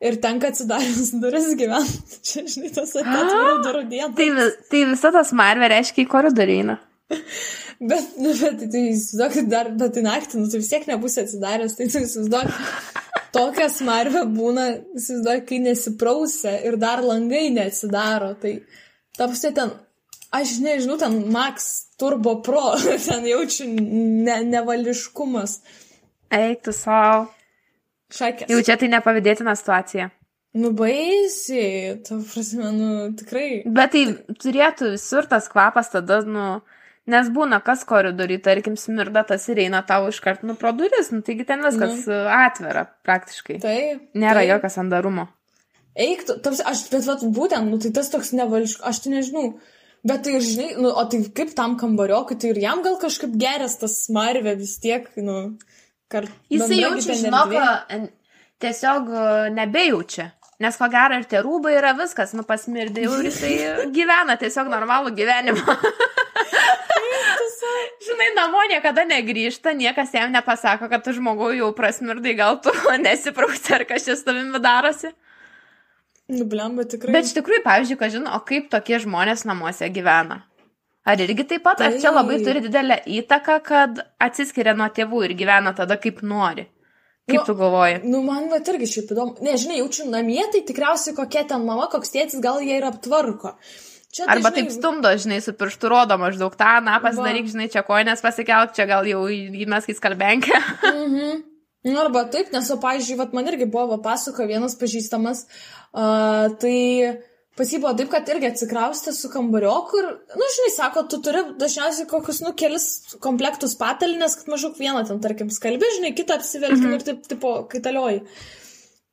ir 0.09 0.19
tenka 0.23 0.51
atsidarius 0.53 1.13
duris 1.23 1.51
gyventi. 1.59 2.19
Čia, 2.27 2.45
žinai, 2.49 2.73
tas 2.75 2.95
atvirų 2.99 3.55
durų 3.67 3.83
dieną. 3.93 4.11
Tai, 4.17 4.29
vi- 4.37 4.53
tai 4.71 4.83
visa 4.91 5.13
tas 5.15 5.33
marvė 5.37 5.71
reiškia 5.75 6.05
į 6.05 6.09
koridorių 6.15 6.59
eina. 6.63 6.79
Bet, 7.79 8.09
nu, 8.19 8.33
bet 8.35 8.57
tai, 8.59 8.65
tai 8.67 8.79
įsivaizduok, 8.91 9.45
dar, 9.47 9.69
bet 9.79 9.93
tai 9.95 10.01
naktį, 10.03 10.41
nu, 10.41 10.49
tai 10.51 10.59
vis 10.59 10.67
tiek 10.67 10.83
nebus 10.89 11.13
atsidaręs, 11.21 11.77
tai 11.77 11.85
tu 11.87 12.01
įsivaizduok, 12.03 12.49
tokia 13.31 13.69
smarvė 13.71 14.25
būna, 14.35 14.65
įsivaizduok, 14.99 15.45
kai 15.47 15.61
nesiprausia 15.63 16.57
ir 16.67 16.75
dar 16.81 16.99
langai 17.07 17.45
neatsidaro, 17.55 18.33
tai, 18.41 18.51
ta 19.15 19.29
pusė 19.31 19.53
ten, 19.55 19.71
aš 20.35 20.59
nežinau, 20.63 20.97
ten 21.01 21.19
Max 21.33 21.89
Turbo 21.99 22.39
Pro, 22.45 22.75
ten 23.07 23.27
jaučiu 23.27 23.67
ne, 23.69 24.39
nevališkumas. 24.45 25.59
Eik 26.29 26.63
tu 26.67 26.75
savo. 26.75 27.27
Šakės. 28.09 28.49
Jau 28.49 28.61
čia 28.65 28.77
tai 28.81 28.89
nepavydėtina 28.89 29.53
situacija. 29.57 30.09
Nu, 30.57 30.71
baisiai, 30.73 31.99
tu 32.07 32.23
prasme, 32.25 32.71
nu, 32.73 32.89
tikrai. 33.17 33.61
Bet 33.69 33.93
tai 33.93 34.01
turėtų 34.41 34.95
visur 34.95 35.27
tas 35.29 35.45
kvapas 35.51 35.91
tada, 35.93 36.23
nu, 36.25 36.45
nes 37.09 37.29
būna 37.33 37.59
kas 37.61 37.85
koridoriui, 37.89 38.39
tarkim, 38.41 38.77
smirda 38.79 39.21
tas 39.29 39.45
ir 39.53 39.61
eina 39.61 39.83
tau 39.85 40.07
iškart, 40.09 40.41
nu, 40.49 40.57
pro 40.57 40.73
duris, 40.73 41.11
nu, 41.13 41.21
taigi 41.25 41.45
ten 41.45 41.61
viskas 41.65 42.01
nu. 42.09 42.21
atvira 42.33 42.87
praktiškai. 43.05 43.59
Tai. 43.61 43.77
Nėra 44.17 44.41
tai. 44.41 44.47
jokio 44.49 44.73
sandarumo. 44.73 45.27
Eik, 45.99 46.25
tu, 46.25 46.39
tavs, 46.41 46.63
aš, 46.65 46.87
bet 46.89 47.05
vat, 47.05 47.27
būtent, 47.37 47.69
nu, 47.69 47.77
tai 47.83 47.93
tas 47.93 48.09
toks 48.09 48.33
nevališkas, 48.33 48.87
aš 48.89 49.03
tai 49.05 49.13
nežinau. 49.19 49.51
Bet 50.07 50.23
tai, 50.23 50.37
žinai, 50.43 50.69
nu, 50.79 50.93
o 50.95 51.03
tai 51.11 51.19
kaip 51.35 51.51
tam 51.57 51.75
kambariokui, 51.79 52.37
tai 52.39 52.53
ir 52.53 52.61
jam 52.63 52.83
gal 52.85 52.95
kažkaip 53.01 53.33
geras 53.39 53.75
tas 53.81 53.97
smarvė 54.05 54.55
vis 54.59 54.77
tiek, 54.79 55.09
nu, 55.19 55.57
kart. 56.11 56.31
Jisai 56.53 56.79
jaučia, 56.79 57.17
žinok, 57.25 57.55
tiesiog 58.63 59.09
nebejaučia. 59.57 60.31
Nes 60.59 60.75
ko 60.75 60.89
gero 60.91 61.15
ir 61.15 61.27
tie 61.31 61.39
rūbai 61.39 61.77
yra 61.77 61.93
viskas, 61.95 62.33
nu 62.35 62.43
pasmirdė 62.47 63.05
jau 63.05 63.19
ir 63.21 63.29
jisai 63.29 63.53
gyvena 63.97 64.35
tiesiog 64.39 64.71
normalų 64.71 65.15
gyvenimą. 65.19 65.77
Žinai, 67.99 68.29
namo 68.35 68.61
niekada 68.71 69.03
negrįžta, 69.07 69.73
niekas 69.75 70.13
jam 70.15 70.31
nepasako, 70.33 70.87
kad 70.91 71.03
tu 71.03 71.13
žmogau 71.15 71.51
jau 71.55 71.69
prasmirdai, 71.75 72.35
gal 72.39 72.59
tu 72.63 72.73
nesiprausi 73.05 73.75
ar 73.75 73.85
kažkas 73.89 74.23
tavimi 74.27 74.61
darosi. 74.63 75.11
Nu, 76.29 76.45
blemba, 76.45 76.85
tikrai. 76.85 77.13
Bet 77.15 77.25
iš 77.25 77.33
tikrųjų, 77.39 77.63
pavyzdžiui, 77.65 77.97
ką 77.99 78.09
žinau, 78.13 78.35
o 78.37 78.43
kaip 78.45 78.69
tokie 78.69 78.99
žmonės 79.01 79.47
namuose 79.49 79.89
gyvena? 79.93 80.43
Ar 81.09 81.21
irgi 81.23 81.45
taip 81.47 81.63
pat, 81.65 81.79
ar 81.81 81.95
čia 81.97 82.11
labai 82.13 82.37
Taip. 82.37 82.45
turi 82.45 82.61
didelę 82.67 82.99
įtaką, 83.17 83.55
kad 83.65 84.01
atsiskiria 84.21 84.75
nuo 84.77 84.85
tėvų 84.93 85.23
ir 85.25 85.33
gyvena 85.39 85.73
tada, 85.73 85.97
kaip 85.97 86.21
nori? 86.21 86.67
Kaip 87.29 87.39
Nu, 87.39 87.45
tu 87.47 87.55
galvoji? 87.57 88.01
Nu, 88.09 88.21
man 88.25 88.49
va 88.51 88.59
irgi 88.61 88.89
šiaip 88.89 89.13
įdomu. 89.13 89.37
Nežinai, 89.45 89.79
jaučiu 89.81 90.09
namie, 90.09 90.41
tai 90.53 90.61
tikriausiai 90.65 91.15
kokia 91.17 91.45
ten 91.49 91.65
mama, 91.65 91.87
koks 91.89 92.13
tėtis, 92.13 92.41
gal 92.41 92.61
jie 92.61 92.77
ir 92.77 92.85
aptvarko. 92.85 93.55
Čia, 94.09 94.25
tai, 94.25 94.35
Arba 94.35 94.49
taip 94.53 94.71
stumdo, 94.73 95.09
žinai, 95.21 95.37
su 95.45 95.53
pirštu 95.53 95.89
rodo 95.93 96.17
maždaug 96.17 96.55
tą, 96.57 96.79
na, 96.81 96.97
pasidaryk, 97.01 97.45
Va. 97.45 97.53
žinai, 97.53 97.67
čia 97.73 97.83
koinės 97.85 98.23
pasikelk, 98.25 98.73
čia 98.77 98.87
gal 98.89 99.05
jau 99.05 99.21
įmes 99.29 99.85
kaip 99.89 99.97
skalbenkę. 99.97 100.61
Mhm. 100.89 101.43
Nu, 101.87 101.95
arba 102.01 102.25
taip, 102.27 102.51
nes, 102.51 102.67
pavyzdžiui, 102.83 103.17
vat, 103.21 103.33
man 103.35 103.47
irgi 103.47 103.69
buvo 103.71 103.97
pasako 104.03 104.47
vienas 104.49 104.75
pažįstamas, 104.79 105.45
uh, 105.95 106.49
tai 106.59 106.75
pas 107.59 107.71
jį 107.71 107.79
buvo 107.83 107.93
taip, 107.95 108.09
kad 108.11 108.27
irgi 108.31 108.49
atsikraustė 108.49 109.13
su 109.15 109.31
kambarioku 109.31 110.01
ir, 110.01 110.09
nu, 110.35 110.49
žinai, 110.57 110.73
sako, 110.75 111.05
tu 111.11 111.21
turi 111.23 111.45
dažniausiai 111.59 112.07
kokius, 112.11 112.41
nu, 112.43 112.51
kelis 112.59 112.89
komplektus 113.23 113.77
patalinės, 113.79 114.35
kad 114.41 114.51
maždaug 114.51 114.79
vieną 114.79 115.05
ten, 115.07 115.23
tarkim, 115.23 115.51
skalbi, 115.55 115.87
žinai, 115.95 116.13
kitą 116.17 116.39
apsivelkim 116.39 116.89
mhm. 116.89 116.97
ir 116.99 117.07
taip, 117.07 117.23
tipo, 117.31 117.55
kaitalioji. 117.71 118.25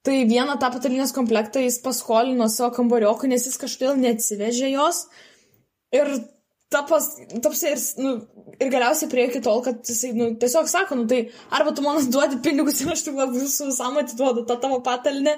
Tai 0.06 0.18
vieną 0.30 0.58
tą 0.62 0.70
patalinės 0.74 1.14
komplektą 1.14 1.62
jis 1.62 1.80
paskolino 1.82 2.46
savo 2.50 2.70
kambariokui, 2.74 3.30
nes 3.30 3.46
jis 3.46 3.58
kažkodėl 3.58 3.98
neatsivežė 3.98 4.74
jos. 4.74 5.06
Ir 5.94 6.10
ta 6.68 6.82
pas, 6.82 7.04
taps 7.42 7.62
ir, 7.62 7.78
nu, 8.02 8.12
ir 8.58 8.70
galiausiai 8.72 9.10
prie 9.10 9.26
iki 9.28 9.42
tol, 9.44 9.62
kad 9.64 9.82
jisai, 9.86 10.12
nu, 10.16 10.30
tiesiog 10.40 10.68
sako, 10.70 10.98
nu, 11.00 11.06
tai 11.10 11.26
arba 11.54 11.74
tu 11.74 11.84
man 11.84 12.00
duodi 12.10 12.40
pinigus 12.42 12.82
ir 12.82 12.92
aš 12.92 13.06
tik 13.06 13.20
su 13.52 13.68
visam 13.70 13.98
atiduodu 14.02 14.46
tą 14.48 14.58
tavo 14.62 14.80
patalinę, 14.86 15.36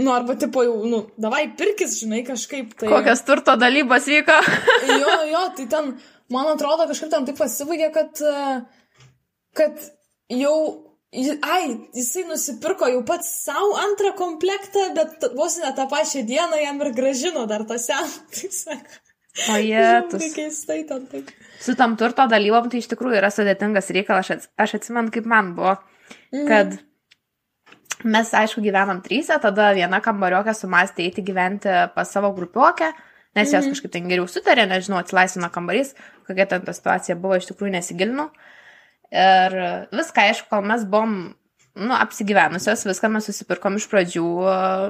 nu, 0.00 0.12
arba 0.14 0.36
tipo 0.40 0.64
jau, 0.64 0.78
nu, 0.88 1.02
davai 1.20 1.44
pirkis, 1.58 1.98
žinai, 2.00 2.22
kažkaip 2.26 2.72
tai. 2.78 2.88
Kokios 2.92 3.24
turto 3.28 3.56
dalybos 3.60 4.08
vyko. 4.12 4.40
Jo, 4.88 5.20
jo, 5.34 5.44
tai 5.58 5.68
ten, 5.76 5.92
man 6.32 6.50
atrodo, 6.54 6.88
kažkaip 6.88 7.12
ten 7.12 7.28
taip 7.28 7.40
pasibaigė, 7.40 7.92
kad, 7.92 8.24
e, 8.24 8.58
kad 9.60 9.86
jau, 10.32 10.56
ai, 11.44 11.62
jisai 11.96 12.24
nusipirko 12.30 12.88
jau 12.92 13.02
pats 13.08 13.28
savo 13.44 13.74
antrą 13.84 14.16
komplektą, 14.16 14.88
bet 14.96 15.28
vos 15.36 15.60
ne 15.60 15.72
tą 15.76 15.88
pačią 15.92 16.24
dieną 16.28 16.64
jam 16.64 16.80
ir 16.80 16.96
gražino 16.96 17.44
dar 17.50 17.68
tą 17.68 17.76
seną. 17.80 18.08
Tai 18.36 18.52
sako. 18.62 19.02
O 19.52 19.56
jėtus. 19.60 20.30
Keistai 20.34 20.82
ten 20.88 21.06
taip. 21.10 21.30
Su 21.60 21.74
tam 21.76 21.96
turto 22.00 22.24
dalybom 22.30 22.70
tai 22.72 22.80
iš 22.80 22.88
tikrųjų 22.92 23.18
yra 23.20 23.28
sudėtingas 23.32 23.90
reikalas. 23.92 24.24
Aš, 24.30 24.36
ats- 24.36 24.50
aš 24.64 24.76
atsimenu, 24.80 25.12
kaip 25.12 25.26
man 25.28 25.52
buvo, 25.58 25.74
kad 26.48 26.76
mes, 28.04 28.32
aišku, 28.40 28.62
gyvenam 28.64 29.02
trysę, 29.04 29.36
tada 29.42 29.70
viena 29.76 30.00
kambariokė 30.04 30.54
sumastė 30.56 31.06
eiti 31.08 31.24
gyventi 31.26 31.72
pas 31.94 32.12
savo 32.12 32.32
grupiokę, 32.36 32.92
nes 33.36 33.52
jos 33.52 33.68
kažkaip 33.72 33.92
ten 33.92 34.08
geriau 34.08 34.28
sutarė, 34.30 34.64
nežinau, 34.70 35.00
atsilaisvino 35.02 35.50
kambarys, 35.52 35.94
kokia 36.28 36.46
ten 36.48 36.64
ta 36.64 36.72
situacija 36.76 37.16
buvo, 37.20 37.36
iš 37.40 37.50
tikrųjų 37.50 37.74
nesigilinau. 37.76 38.30
Ir 39.12 39.56
viską, 39.94 40.30
aišku, 40.30 40.48
kol 40.50 40.64
mes 40.66 40.84
buvom, 40.88 41.34
nu, 41.76 41.92
apsigyvenusios, 41.96 42.86
viską 42.88 43.10
mes 43.12 43.26
susipirkom 43.28 43.76
iš 43.76 43.88
pradžių, 43.92 44.28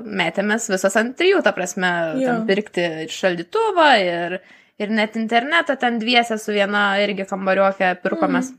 metėmės 0.07 0.69
visas 0.71 0.95
ant 0.99 1.17
trijų, 1.19 1.41
ta 1.43 1.53
prasme, 1.57 1.91
ten 2.21 2.45
pirkti 2.49 2.85
ir 3.07 3.13
šaldytuvą, 3.13 3.89
ir, 4.03 4.39
ir 4.79 4.95
net 4.95 5.19
internetą 5.19 5.77
ten 5.81 5.99
dviesę 6.03 6.39
su 6.39 6.55
viena 6.55 6.93
irgi 7.03 7.27
kambariokė 7.29 7.97
pirkomės 8.05 8.53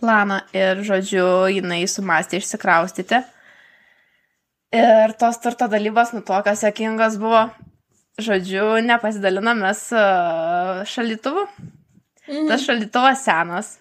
planą 0.00 0.42
ir, 0.56 0.82
žodžiu, 0.84 1.26
jinai 1.56 1.84
sumastė 1.88 2.40
išsikraustyti. 2.40 3.22
Ir 4.76 5.14
tos 5.20 5.38
turto 5.40 5.68
dalybos, 5.72 6.12
nu, 6.12 6.22
tokios 6.26 6.60
sėkingos 6.64 7.16
buvo. 7.22 7.46
Žodžiu, 8.20 8.78
nepasidalinam 8.84 9.60
mes 9.64 9.80
uh, 9.94 10.82
šaldytuvu. 10.88 11.46
Mhm. 12.26 12.46
Tas 12.50 12.64
šaldytuvas 12.64 13.24
senas. 13.24 13.74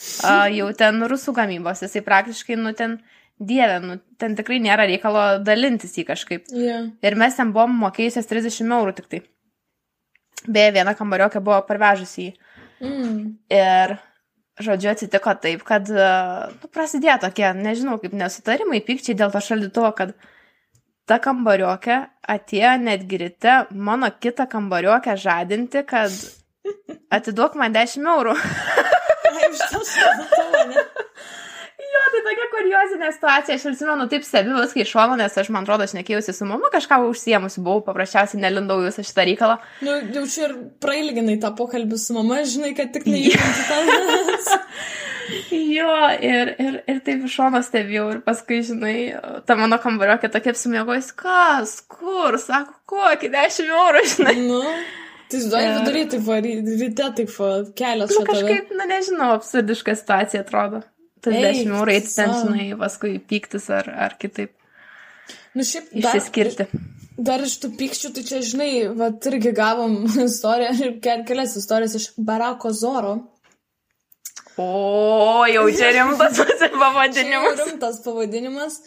Jau 0.00 0.68
ten 0.76 1.02
rusų 1.08 1.34
gamybos, 1.36 1.82
jisai 1.84 2.02
praktiškai, 2.04 2.56
nu, 2.56 2.72
ten 2.76 2.98
dievė, 3.40 3.80
nu, 3.84 3.96
ten 4.20 4.36
tikrai 4.36 4.60
nėra 4.62 4.86
reikalo 4.88 5.24
dalintis 5.44 5.96
jį 5.98 6.06
kažkaip. 6.08 6.48
Yeah. 6.52 6.90
Ir 7.04 7.16
mes 7.20 7.36
ten 7.36 7.52
buvom 7.56 7.76
mokėjusios 7.82 8.28
30 8.30 8.76
eurų 8.76 8.94
tik 8.96 9.10
tai. 9.12 9.22
Beje, 10.48 10.72
viena 10.76 10.94
kambariokė 10.96 11.42
buvo 11.44 11.60
parvežusi 11.68 12.22
jį. 12.22 12.30
Mm. 12.80 13.16
Ir, 13.52 13.96
žodžiu, 14.64 14.92
atsitiko 14.94 15.34
taip, 15.40 15.64
kad, 15.68 15.88
e, 15.92 16.10
nu, 16.56 16.70
prasidėjo 16.72 17.18
tokie, 17.26 17.48
nežinau, 17.56 17.98
kaip 18.00 18.16
nesutarimai, 18.16 18.80
pykčiai 18.84 19.18
dėl 19.20 19.32
to 19.34 19.42
šaldytuvo, 19.44 19.92
kad 19.98 20.14
ta 21.08 21.20
kambariokė 21.20 21.98
atėjo 22.36 22.72
netgi 22.80 23.20
ryte 23.24 23.58
mano 23.76 24.08
kitą 24.16 24.48
kambariokę 24.48 25.16
žadinti, 25.20 25.84
kad 25.84 26.16
atiduok 27.16 27.60
man 27.60 27.76
10 27.76 28.08
eurų. 28.16 28.38
Šaldytuvo, 29.94 30.66
ne? 30.72 30.88
jo, 31.90 32.02
tai 32.12 32.20
tokia 32.26 32.46
kuriozinė 32.52 33.10
situacija, 33.14 33.56
aš 33.58 33.66
atsimenu 33.72 34.06
taip 34.10 34.24
stebiu 34.26 34.56
viską 34.58 34.82
iš 34.84 34.92
šono, 34.94 35.16
nes 35.20 35.36
aš, 35.42 35.50
man 35.54 35.66
atrodo, 35.66 35.86
aš 35.86 35.94
nekėjusi 35.96 36.34
su 36.36 36.48
mama, 36.48 36.70
kažką 36.72 37.00
užsiemusi 37.08 37.62
buvau, 37.64 37.82
paprasčiausiai 37.86 38.42
nelindau 38.44 38.80
visą 38.84 39.04
šitą 39.06 39.26
reikalą. 39.28 39.58
Nu, 39.86 39.96
jau 40.14 40.24
čia 40.30 40.48
ir 40.48 40.56
prailginai 40.82 41.38
tą 41.42 41.52
pokalbį 41.58 42.00
su 42.00 42.16
mama, 42.16 42.42
žinai, 42.48 42.74
kad 42.78 42.92
tik 42.94 43.08
neįjungti 43.12 43.68
tą. 43.70 43.80
Jo, 45.50 45.90
ir, 46.26 46.54
ir, 46.58 46.78
ir 46.90 46.96
taip 47.06 47.26
iš 47.26 47.36
šono 47.38 47.60
stebėjau 47.62 48.08
ir 48.16 48.22
paskui, 48.24 48.60
žinai, 48.66 48.94
ta 49.46 49.54
mano 49.58 49.78
kambariokė 49.82 50.30
tokia 50.32 50.54
apsimiegojus, 50.54 51.12
kas, 51.18 51.76
kur, 51.90 52.38
sako, 52.42 52.74
kokį 52.90 53.30
10 53.36 53.70
eurų, 53.70 54.02
žinai. 54.16 54.34
Nu, 54.48 54.62
tai 55.30 55.40
žinai, 55.44 55.62
Ir- 55.66 55.74
vidury 55.80 56.04
taip, 56.12 56.30
ryte 56.82 57.08
taip 57.18 57.34
kelias 57.78 58.14
Nu, 58.16 58.24
kažkaip, 58.28 58.70
na 58.78 58.86
nežinau, 58.90 59.32
absurdiška 59.38 59.94
situacija 60.00 60.42
atrodo. 60.46 60.82
Tas 61.20 61.34
10 61.36 61.68
eurų 61.76 61.92
eiti 61.98 62.14
ten, 62.16 62.30
žinai, 62.42 62.68
paskui 62.80 63.18
pyktis 63.30 63.66
ar, 63.76 63.90
ar 64.06 64.14
kitaip 64.20 64.54
Nu, 65.54 65.64
šiaip 65.66 65.90
dar, 65.92 66.14
išsiskirti. 66.16 66.64
dar 67.18 67.42
iš 67.44 67.56
tų 67.62 67.68
pykščių, 67.78 68.12
tai 68.16 68.22
čia, 68.28 68.38
žinai, 68.46 68.70
va, 68.96 69.08
irgi 69.30 69.50
gavom 69.54 69.96
istoriją, 70.24 70.92
ke- 71.04 71.18
kelias 71.28 71.56
istorijas 71.60 71.94
iš 71.98 72.06
Barako 72.16 72.70
Zoro. 72.72 73.16
O, 74.60 75.44
jau 75.48 75.64
čia 75.72 75.90
rimtas 75.94 76.38
pavadinimas. 76.80 77.60
rimtas 77.66 78.00
pavadinimas. 78.04 78.80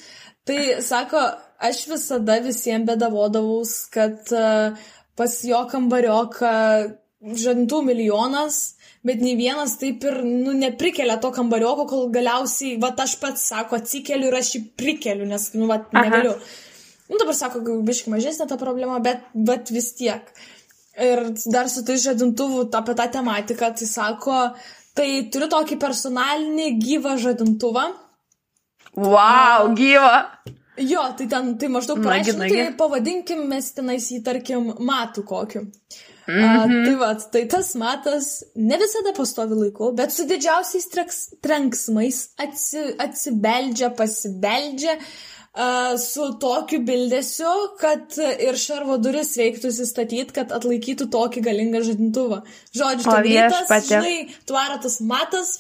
Tai 0.46 0.58
sako, 0.84 1.22
aš 1.64 1.86
visada 1.88 2.36
visiems 2.44 2.86
bedavodavaus, 2.90 3.72
kad 3.94 4.20
uh, 4.36 4.76
pas 5.20 5.38
jo 5.46 5.62
kambarioką 5.72 6.54
žantų 7.24 7.80
milijonas, 7.88 8.58
bet 9.08 9.22
nei 9.24 9.36
vienas 9.40 9.78
taip 9.80 10.04
ir 10.08 10.20
nu, 10.26 10.54
neprikelia 10.58 11.16
to 11.24 11.32
kambarioko, 11.36 11.86
kol 11.88 12.10
galiausiai, 12.14 12.76
va, 12.82 12.92
aš 13.00 13.16
pats, 13.22 13.46
sako, 13.54 13.80
atsikeliu 13.80 14.30
ir 14.30 14.40
aš 14.40 14.54
jį 14.58 14.64
prikeliu, 14.80 15.28
nes, 15.30 15.50
nu, 15.56 15.70
va, 15.72 15.80
Aha. 15.86 16.04
negaliu. 16.04 16.36
Nu, 17.12 17.20
dabar 17.22 17.38
sako, 17.38 17.64
biškai 17.86 18.12
mažesnė 18.16 18.48
ta 18.50 18.58
problema, 18.60 19.00
bet, 19.04 19.24
bet 19.36 19.72
vis 19.76 19.94
tiek. 20.00 20.28
Ir 21.00 21.24
dar 21.50 21.70
su 21.72 21.84
tai 21.88 21.98
žadintuvu 22.02 22.68
apie 22.76 22.96
tą 22.98 23.08
tematiką, 23.16 23.72
tai 23.80 23.88
sako, 23.90 24.40
tai 24.98 25.08
turiu 25.34 25.50
tokį 25.52 25.80
personalinį 25.82 26.68
gyvą 26.82 27.16
žadintuvą. 27.24 27.88
Wow, 28.94 29.72
gyva. 29.78 30.20
Jo, 30.78 31.04
tai 31.18 31.28
ten, 31.30 31.58
tai 31.58 31.68
maždaug 31.70 32.00
nagi. 32.40 32.56
tai 32.56 32.74
pavadinkim 32.78 33.44
mes 33.48 33.72
tenais 33.78 34.08
jį, 34.12 34.24
tarkim, 34.26 34.72
matų 34.80 35.24
kokiu. 35.24 35.62
Mm 36.26 36.34
Mhm. 36.34 36.72
-hmm. 36.72 36.86
tai 36.86 36.96
va, 36.96 37.16
tai 37.32 37.46
tas 37.48 37.74
matas 37.76 38.44
ne 38.56 38.78
visada 38.78 39.12
pastovi 39.18 39.56
laiku, 39.56 39.92
bet 39.92 40.12
su 40.12 40.24
didžiausiais 40.24 40.88
treks, 40.90 41.18
trenksmais 41.42 42.30
atsi, 42.38 42.80
atsibeldžia, 42.98 43.90
pasibeldžia 43.98 44.94
uh, 45.00 45.98
su 46.00 46.38
tokiu 46.40 46.80
bildesiu, 46.80 47.76
kad 47.80 48.16
ir 48.40 48.56
šarvo 48.56 48.98
duris 48.98 49.36
reiktų 49.38 49.68
įsistatyti, 49.68 50.32
kad 50.34 50.52
atlaikytų 50.52 51.10
tokį 51.12 51.42
galingą 51.44 51.82
žadintuvą. 51.90 52.42
Žodžiu, 52.74 53.12
greitas, 53.12 53.60
viešpatie. 53.60 54.02
žinai, 54.02 54.30
tvaratas 54.46 55.00
matas, 55.02 55.60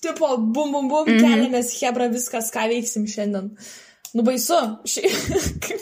tipo, 0.00 0.36
bum, 0.38 0.72
bum, 0.72 0.88
bum, 0.88 1.04
mm 1.06 1.14
Mhm. 1.14 1.18
-hmm. 1.18 1.34
keliamės, 1.34 1.68
hebra, 1.82 2.08
viskas, 2.08 2.50
ką 2.50 2.68
veiksim 2.68 3.06
šiandien. 3.06 3.56
Nu, 4.14 4.22
baisu. 4.26 4.60
Šiaip. 4.86 5.10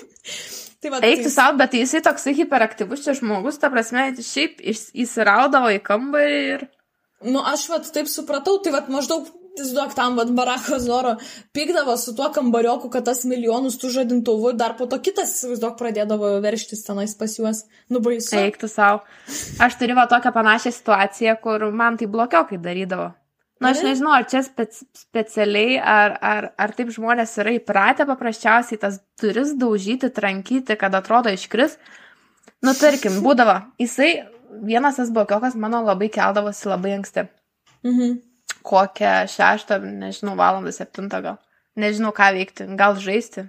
tai 0.82 0.90
va, 0.92 1.02
Eik 1.04 1.20
tu 1.20 1.28
tai, 1.28 1.34
savo, 1.34 1.58
bet 1.60 1.76
jisai 1.76 2.02
toksai 2.04 2.34
hiperaktyvus 2.38 3.04
čia 3.04 3.14
žmogus, 3.18 3.60
ta 3.60 3.70
prasme, 3.72 4.08
šiaip 4.16 4.62
įsiraudavo 4.64 5.70
į 5.76 5.82
kambarį 5.84 6.40
ir... 6.56 6.66
nu, 7.28 7.44
aš 7.46 7.68
vat 7.70 7.92
taip 7.94 8.10
supratau, 8.10 8.56
tai 8.64 8.72
vat 8.74 8.90
maždaug, 8.92 9.28
įsivaizduok, 9.52 9.94
tam 9.94 10.16
vat 10.16 10.30
Barako 10.32 10.78
Zoro 10.80 11.16
pykdavo 11.52 11.96
su 12.00 12.16
tuo 12.16 12.30
kambarioku, 12.32 12.88
kad 12.90 13.04
tas 13.04 13.24
milijonus 13.28 13.76
tų 13.80 13.92
žadintuvų, 13.98 14.54
dar 14.56 14.76
po 14.78 14.88
to 14.88 14.98
kitas, 15.04 15.36
įsivaizduok, 15.36 15.76
pradėdavo 15.78 16.38
verštis 16.44 16.86
tenais 16.86 17.14
pas 17.18 17.36
juos. 17.38 17.66
Nu, 17.92 18.00
baisu. 18.00 18.38
Eik 18.40 18.56
tu 18.62 18.70
savo. 18.72 19.04
Aš 19.60 19.76
turiu 19.80 19.98
va 19.98 20.08
tokią 20.10 20.32
panašią 20.32 20.72
situaciją, 20.72 21.36
kur 21.44 21.68
man 21.70 22.00
tai 22.00 22.08
blokiokai 22.08 22.58
darydavo. 22.62 23.12
Na, 23.62 23.70
aš 23.70 23.78
Mhm. 23.82 23.86
nežinau, 23.88 24.12
ar 24.16 24.24
čia 24.26 24.40
spec 24.42 24.80
specialiai, 24.98 25.76
ar, 25.78 26.16
ar, 26.20 26.48
ar 26.58 26.72
taip 26.74 26.90
žmonės 26.94 27.36
yra 27.38 27.52
įpratę 27.58 28.06
paprasčiausiai 28.08 28.80
tas 28.82 28.98
duris 29.20 29.52
daužyti, 29.58 30.10
trankyti, 30.10 30.76
kad 30.80 30.94
atrodo 30.98 31.30
iškris. 31.30 31.78
Nu, 32.62 32.74
tarkim, 32.74 33.20
būdavo, 33.26 33.54
jisai, 33.78 34.26
vienas 34.66 34.98
tas 34.98 35.10
blokiokas 35.14 35.54
mano 35.54 35.82
labai 35.86 36.10
keldavosi 36.12 36.68
labai 36.68 36.96
anksti. 36.98 37.28
Mhm. 37.86 38.18
Kokią 38.62 39.14
šeštą, 39.30 39.80
nežinau, 40.02 40.36
valandą, 40.38 40.70
septintą 40.74 41.22
gal. 41.22 41.38
Nežinau, 41.76 42.12
ką 42.14 42.28
veikti, 42.36 42.66
gal 42.78 42.94
žaisti. 43.00 43.48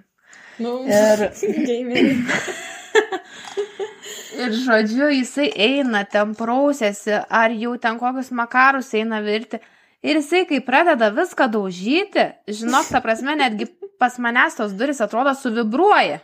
Nu, 0.58 0.80
Ir. 0.86 1.28
Ir 4.34 4.50
žodžiu, 4.64 5.08
jisai 5.14 5.46
eina, 5.54 6.02
ten 6.10 6.34
prausėsi, 6.38 7.14
ar 7.30 7.54
jau 7.54 7.76
ten 7.78 7.98
kokius 8.00 8.32
makarus 8.34 8.90
eina 8.98 9.20
virti. 9.22 9.60
Ir 10.04 10.20
jisai, 10.20 10.44
kai 10.48 10.60
pradeda 10.64 11.08
viską 11.14 11.48
daužyti, 11.52 12.26
žinok, 12.52 12.90
ta 12.92 13.00
prasme, 13.00 13.36
netgi 13.40 13.70
pas 14.00 14.18
manęs 14.20 14.58
tos 14.58 14.74
duris 14.76 15.00
atrodo 15.00 15.32
suvibruoja. 15.38 16.20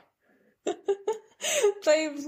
Taip, 1.86 2.18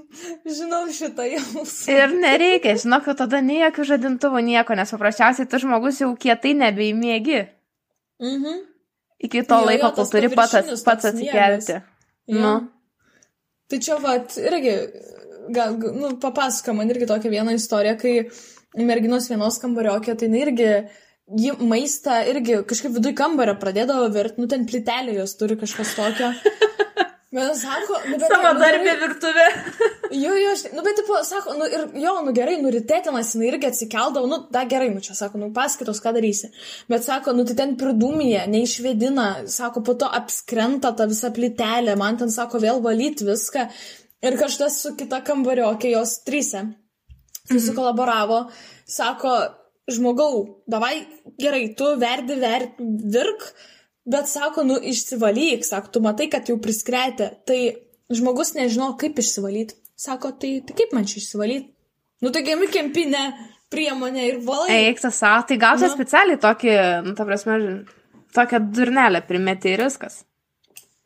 žinau 0.48 0.86
šitą 0.88 1.26
jausmą. 1.28 1.66
Ir 1.92 2.14
nereikia, 2.16 2.78
žinok, 2.80 3.04
kad 3.10 3.18
tada 3.20 3.42
nei 3.44 3.60
jokių 3.60 3.84
žadintuvų 3.90 4.40
nieko, 4.46 4.76
nes 4.78 4.94
paprasčiausiai 4.94 5.48
tu 5.50 5.60
žmogus 5.60 6.00
jau 6.00 6.08
kietai 6.16 6.54
nebeimėgi. 6.56 7.42
Mhm. 8.22 8.62
Iki 9.22 9.44
to 9.46 9.58
Jo, 9.58 9.60
jo, 9.60 9.68
laiko, 9.68 9.90
kol 9.92 9.98
tas 10.00 10.14
turi 10.14 10.30
pats, 10.32 10.84
pats 10.86 11.10
atsikelti. 11.12 11.76
Jo. 12.32 12.40
Nu. 12.40 12.54
Tai 13.70 13.78
čia, 13.84 13.98
vat, 14.02 14.34
irgi, 14.40 14.72
gal, 15.54 15.76
nu, 15.76 16.14
papasako 16.22 16.74
man 16.80 16.90
irgi 16.90 17.06
tokią 17.10 17.30
vieną 17.36 17.54
istoriją, 17.60 17.94
kai 18.00 18.16
merginos 18.88 19.28
vienos 19.30 19.60
kambariokė, 19.62 20.16
tai 20.18 20.32
irgi, 20.40 20.70
ji 21.30 21.54
maistą 21.60 22.18
irgi 22.28 22.62
kažkaip 22.68 22.96
viduje 22.96 23.16
kambario 23.18 23.54
pradėdavo 23.60 24.08
virt, 24.14 24.38
nu 24.40 24.48
ten 24.50 24.66
plitelė 24.68 25.16
jos 25.20 25.36
turi 25.38 25.58
kažkas 25.60 25.94
tokio. 25.98 26.32
Bet 27.32 27.56
sako, 27.56 27.96
nu, 28.10 28.18
bet, 28.20 28.28
Savo 28.28 28.52
nu, 28.52 28.60
darbę 28.60 28.96
virtuvę. 29.00 29.46
Jo, 30.12 30.34
jo, 30.36 30.50
aš, 30.52 30.62
nu, 30.76 30.82
bet, 30.84 30.96
tipo, 30.96 31.16
sako, 31.24 31.54
nu, 31.56 31.64
ir, 31.64 31.86
jo, 31.96 32.10
nu, 32.26 32.34
gerai, 32.36 32.58
nu, 32.60 32.68
rytėtinas, 32.68 33.30
jinai 33.32 33.46
irgi 33.48 33.70
atsikeldavo, 33.70 34.28
nu, 34.28 34.38
da, 34.52 34.66
gerai, 34.68 34.90
nu, 34.92 35.00
čia, 35.00 35.14
sako, 35.16 35.40
nu, 35.40 35.48
paskaitos, 35.56 36.02
ką 36.04 36.12
darysi. 36.12 36.50
Bet, 36.92 37.06
sako, 37.06 37.32
nu, 37.38 37.46
tai 37.48 37.56
ten 37.56 37.72
pridūmija, 37.80 38.42
neišvedina, 38.52 39.30
sako, 39.48 39.80
po 39.86 39.94
to 39.96 40.10
apskrenta 40.20 40.92
ta 40.98 41.08
visa 41.08 41.32
plitelė, 41.32 41.96
man 41.96 42.20
ten, 42.20 42.28
sako, 42.34 42.60
vėl 42.60 42.84
valyti 42.84 43.24
viską. 43.30 43.64
Ir 44.28 44.36
kažkas 44.36 44.76
su 44.84 44.92
kita 45.00 45.22
kambariokė, 45.24 45.94
jos 45.96 46.18
tryse, 46.28 46.66
susikolaboravo, 47.48 48.42
sako, 48.84 49.38
žmogau, 49.90 50.62
davai, 50.70 51.06
gerai, 51.40 51.66
tu 51.78 51.88
verdi, 52.00 52.36
verdi, 52.40 52.88
virk, 53.14 53.46
bet, 54.08 54.28
sako, 54.30 54.64
nu, 54.68 54.78
išsivalyk, 54.78 55.66
sako, 55.66 55.94
tu 55.94 56.04
matai, 56.04 56.28
kad 56.32 56.50
jau 56.50 56.58
priskretė. 56.62 57.32
Tai 57.48 57.60
žmogus 58.12 58.54
nežino, 58.58 58.92
kaip 59.00 59.18
išsivalyti. 59.22 59.78
Sako, 59.98 60.32
tai, 60.38 60.56
tai 60.66 60.76
kaip 60.78 60.94
man 60.96 61.06
čia 61.08 61.20
išsivalyti? 61.22 61.70
Nu, 62.22 62.30
tai 62.34 62.44
gami 62.46 62.68
kempinė 62.70 63.22
priemonė 63.72 64.26
ir 64.28 64.40
valai. 64.46 64.70
Eik 64.88 65.00
tas 65.02 65.18
tai 65.18 65.58
gal 65.58 65.78
čia 65.80 65.88
Nu. 65.88 65.94
specialiai 65.96 66.40
tokį, 66.40 66.74
nu, 67.06 67.14
ta 67.18 67.26
prasme, 67.26 67.58
tokią 68.36 68.60
durnelę 68.74 69.22
primeti 69.26 69.72
ir 69.72 69.84
viskas. 69.86 70.22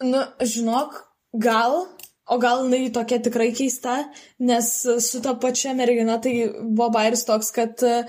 Nu, 0.05 0.23
žinok, 0.41 0.99
gal, 1.33 1.87
o 2.27 2.39
gal 2.43 2.65
jinai 2.67 2.91
tokia 2.93 3.21
tikrai 3.23 3.53
keista, 3.57 3.99
nes 4.39 4.69
su 5.01 5.23
ta 5.25 5.35
pačia 5.41 5.75
mergina 5.79 6.19
tai 6.21 6.35
buvo 6.63 6.91
bairis 6.91 7.25
toks, 7.29 7.53
kad 7.55 7.83
e, 7.87 8.03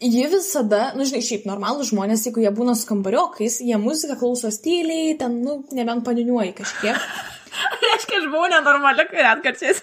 ji 0.00 0.26
visada, 0.30 0.92
nu, 0.96 1.06
žinai, 1.08 1.22
šiaip 1.26 1.48
normalų 1.48 1.88
žmonės, 1.90 2.26
jeigu 2.28 2.44
jie 2.44 2.52
būna 2.54 2.76
su 2.78 2.86
kambariokais, 2.90 3.60
jie 3.66 3.80
muziką 3.82 4.18
klauso 4.20 4.50
tyliai, 4.64 5.16
ten, 5.18 5.40
nu, 5.44 5.60
nebent 5.74 6.06
paniuniuoji 6.06 6.54
kažkiek. 6.60 7.08
Reiškia, 7.82 8.22
aš 8.22 8.30
buvau 8.30 8.46
nenormali, 8.52 9.08
kai 9.10 9.24
retkarčiais. 9.28 9.82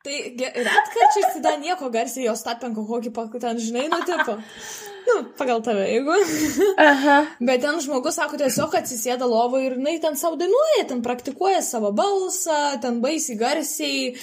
Tai 0.00 0.18
retkarčiais 0.36 1.34
tada 1.36 1.56
nieko 1.60 1.90
garsiai 1.92 2.28
jos 2.28 2.44
tapenko 2.44 2.86
kokį 2.88 3.12
pakų 3.16 3.40
ten, 3.42 3.60
žinai, 3.60 3.88
nu, 3.92 4.00
tipo. 4.08 4.38
Nu, 5.08 5.16
pagal 5.36 5.62
tave, 5.64 5.86
jeigu. 5.88 6.14
Aha. 6.90 7.16
Bet 7.40 7.64
ten 7.64 7.80
žmogus, 7.82 8.18
sako, 8.20 8.38
tiesiog 8.40 8.76
atsisėda 8.80 9.28
lovo 9.28 9.60
ir 9.62 9.78
jinai 9.78 9.96
ten 10.02 10.16
savo 10.20 10.38
dainuoja, 10.40 10.86
ten 10.92 11.00
praktikuoja 11.04 11.62
savo 11.64 11.92
balsą, 11.96 12.76
ten 12.84 13.00
baisiai 13.04 13.38
garsiai. 13.40 14.14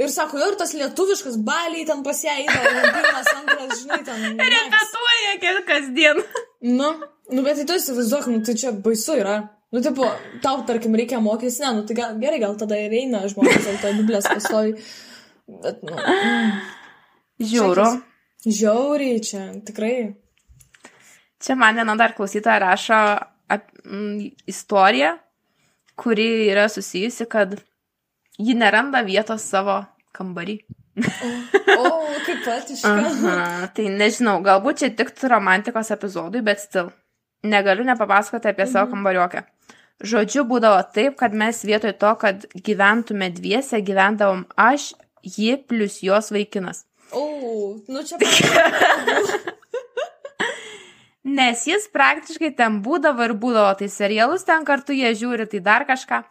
Ir 0.00 0.08
sako, 0.08 0.38
jo, 0.40 0.46
ir 0.48 0.54
tas 0.56 0.70
lietuviškas 0.72 1.34
baliai 1.44 1.84
ten 1.88 2.00
pas 2.04 2.20
ją 2.24 2.32
eina, 2.40 2.54
pirmas, 2.94 3.26
antras, 3.36 3.82
žinai, 3.82 3.98
ten. 4.06 4.22
Repetuoja 4.54 5.32
kiek 5.42 5.58
kasdien. 5.68 6.22
Nu, 6.64 6.94
nu, 7.28 7.42
bet 7.44 7.58
tai 7.60 7.66
tu 7.68 7.76
įsivaizduok, 7.76 8.30
nu, 8.32 8.40
tai 8.46 8.54
čia 8.56 8.72
baisu 8.72 9.18
yra. 9.20 9.36
Nu, 9.72 9.82
tipo, 9.84 10.08
tau, 10.44 10.62
tarkim, 10.68 10.96
reikia 10.96 11.20
mokytis, 11.24 11.58
ne, 11.60 11.74
nu, 11.76 11.84
tai 11.88 11.96
gal, 11.98 12.16
gerai, 12.20 12.40
gal 12.40 12.56
tada 12.60 12.76
ir 12.80 12.92
eina 13.02 13.20
žmogus 13.28 13.66
dėl 13.66 13.78
to 13.82 13.92
dublės 14.00 14.28
pastovi. 14.28 14.74
Bet, 15.62 15.84
nu, 15.84 15.96
Žiūriu. 17.52 17.88
žiauriai 18.46 19.20
čia, 19.24 19.44
tikrai. 19.66 19.94
Čia 21.42 21.56
man 21.58 21.76
viena 21.80 21.96
dar 21.98 22.14
klausytoja 22.16 22.60
rašo 22.62 22.98
ap, 23.52 23.68
m, 23.84 24.30
istoriją, 24.48 25.16
kuri 26.00 26.28
yra 26.52 26.68
susijusi, 26.72 27.26
kad 27.28 27.58
ji 28.42 28.56
neranda 28.58 29.02
vietos 29.06 29.44
savo 29.48 29.82
kambarį. 30.16 30.58
O, 31.72 31.84
kaip 32.26 32.42
patiška. 32.44 32.96
Tai 33.76 33.86
nežinau, 33.96 34.40
galbūt 34.44 34.82
čia 34.82 34.90
tiktų 34.98 35.30
romantikos 35.32 35.92
epizodui, 35.94 36.42
bet 36.44 36.60
stil. 36.60 36.92
Negaliu 37.42 37.86
nepapasakoti 37.88 38.52
apie 38.52 38.68
savo 38.70 38.92
kambariokę. 38.92 39.46
Žodžiu, 40.02 40.44
būdavo 40.50 40.82
taip, 40.94 41.16
kad 41.20 41.34
mes 41.34 41.62
vietoj 41.64 41.94
to, 41.98 42.12
kad 42.18 42.46
gyventume 42.66 43.30
dviese, 43.34 43.80
gyvendavom 43.86 44.44
aš, 44.58 44.92
ji 45.22 45.56
plus 45.56 46.00
jos 46.02 46.32
vaikinas. 46.34 46.84
O, 47.14 47.78
nu 47.88 48.02
čia. 48.06 48.18
Nes 51.38 51.66
jis 51.68 51.86
praktiškai 51.94 52.50
ten 52.58 52.80
būdavo 52.82 53.22
ir 53.28 53.36
būdavo, 53.38 53.76
tai 53.78 53.86
serialus 53.92 54.42
ten 54.48 54.64
kartu 54.66 54.96
jie 54.96 55.12
žiūri, 55.14 55.46
tai 55.50 55.60
dar 55.62 55.86
kažką. 55.86 56.24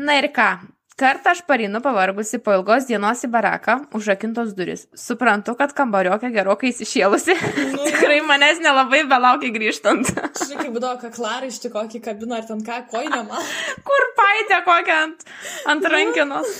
Na 0.00 0.16
ir 0.18 0.30
ką, 0.34 0.48
Kartą 0.94 1.32
aš 1.34 1.40
pareinu 1.42 1.80
pavargusi 1.82 2.38
po 2.38 2.52
ilgos 2.54 2.84
dienos 2.86 3.24
į 3.26 3.28
baraką, 3.32 3.74
užrakintos 3.98 4.52
duris. 4.54 4.84
Suprantu, 4.94 5.56
kad 5.58 5.72
kambariokė 5.74 6.28
gerokai 6.36 6.70
įsišėlusi. 6.70 7.34
Nu. 7.72 7.80
Tikrai 7.88 8.20
manęs 8.22 8.60
nelabai 8.62 9.00
belaukia 9.10 9.50
grįžtant. 9.56 10.12
Žinai, 10.38 10.60
kaip 10.60 10.76
būdavo 10.76 11.00
kaklarą 11.02 11.50
iš 11.50 11.58
kokį 11.74 11.98
kabiną 12.04 12.38
ar 12.38 12.46
ten 12.46 12.62
ką, 12.62 12.78
koinę 12.92 13.24
man. 13.26 13.50
Kur 13.90 14.06
paitė 14.20 14.60
kokią 14.68 15.00
ant, 15.08 15.26
ant 15.74 15.90
rankinos. 15.96 16.54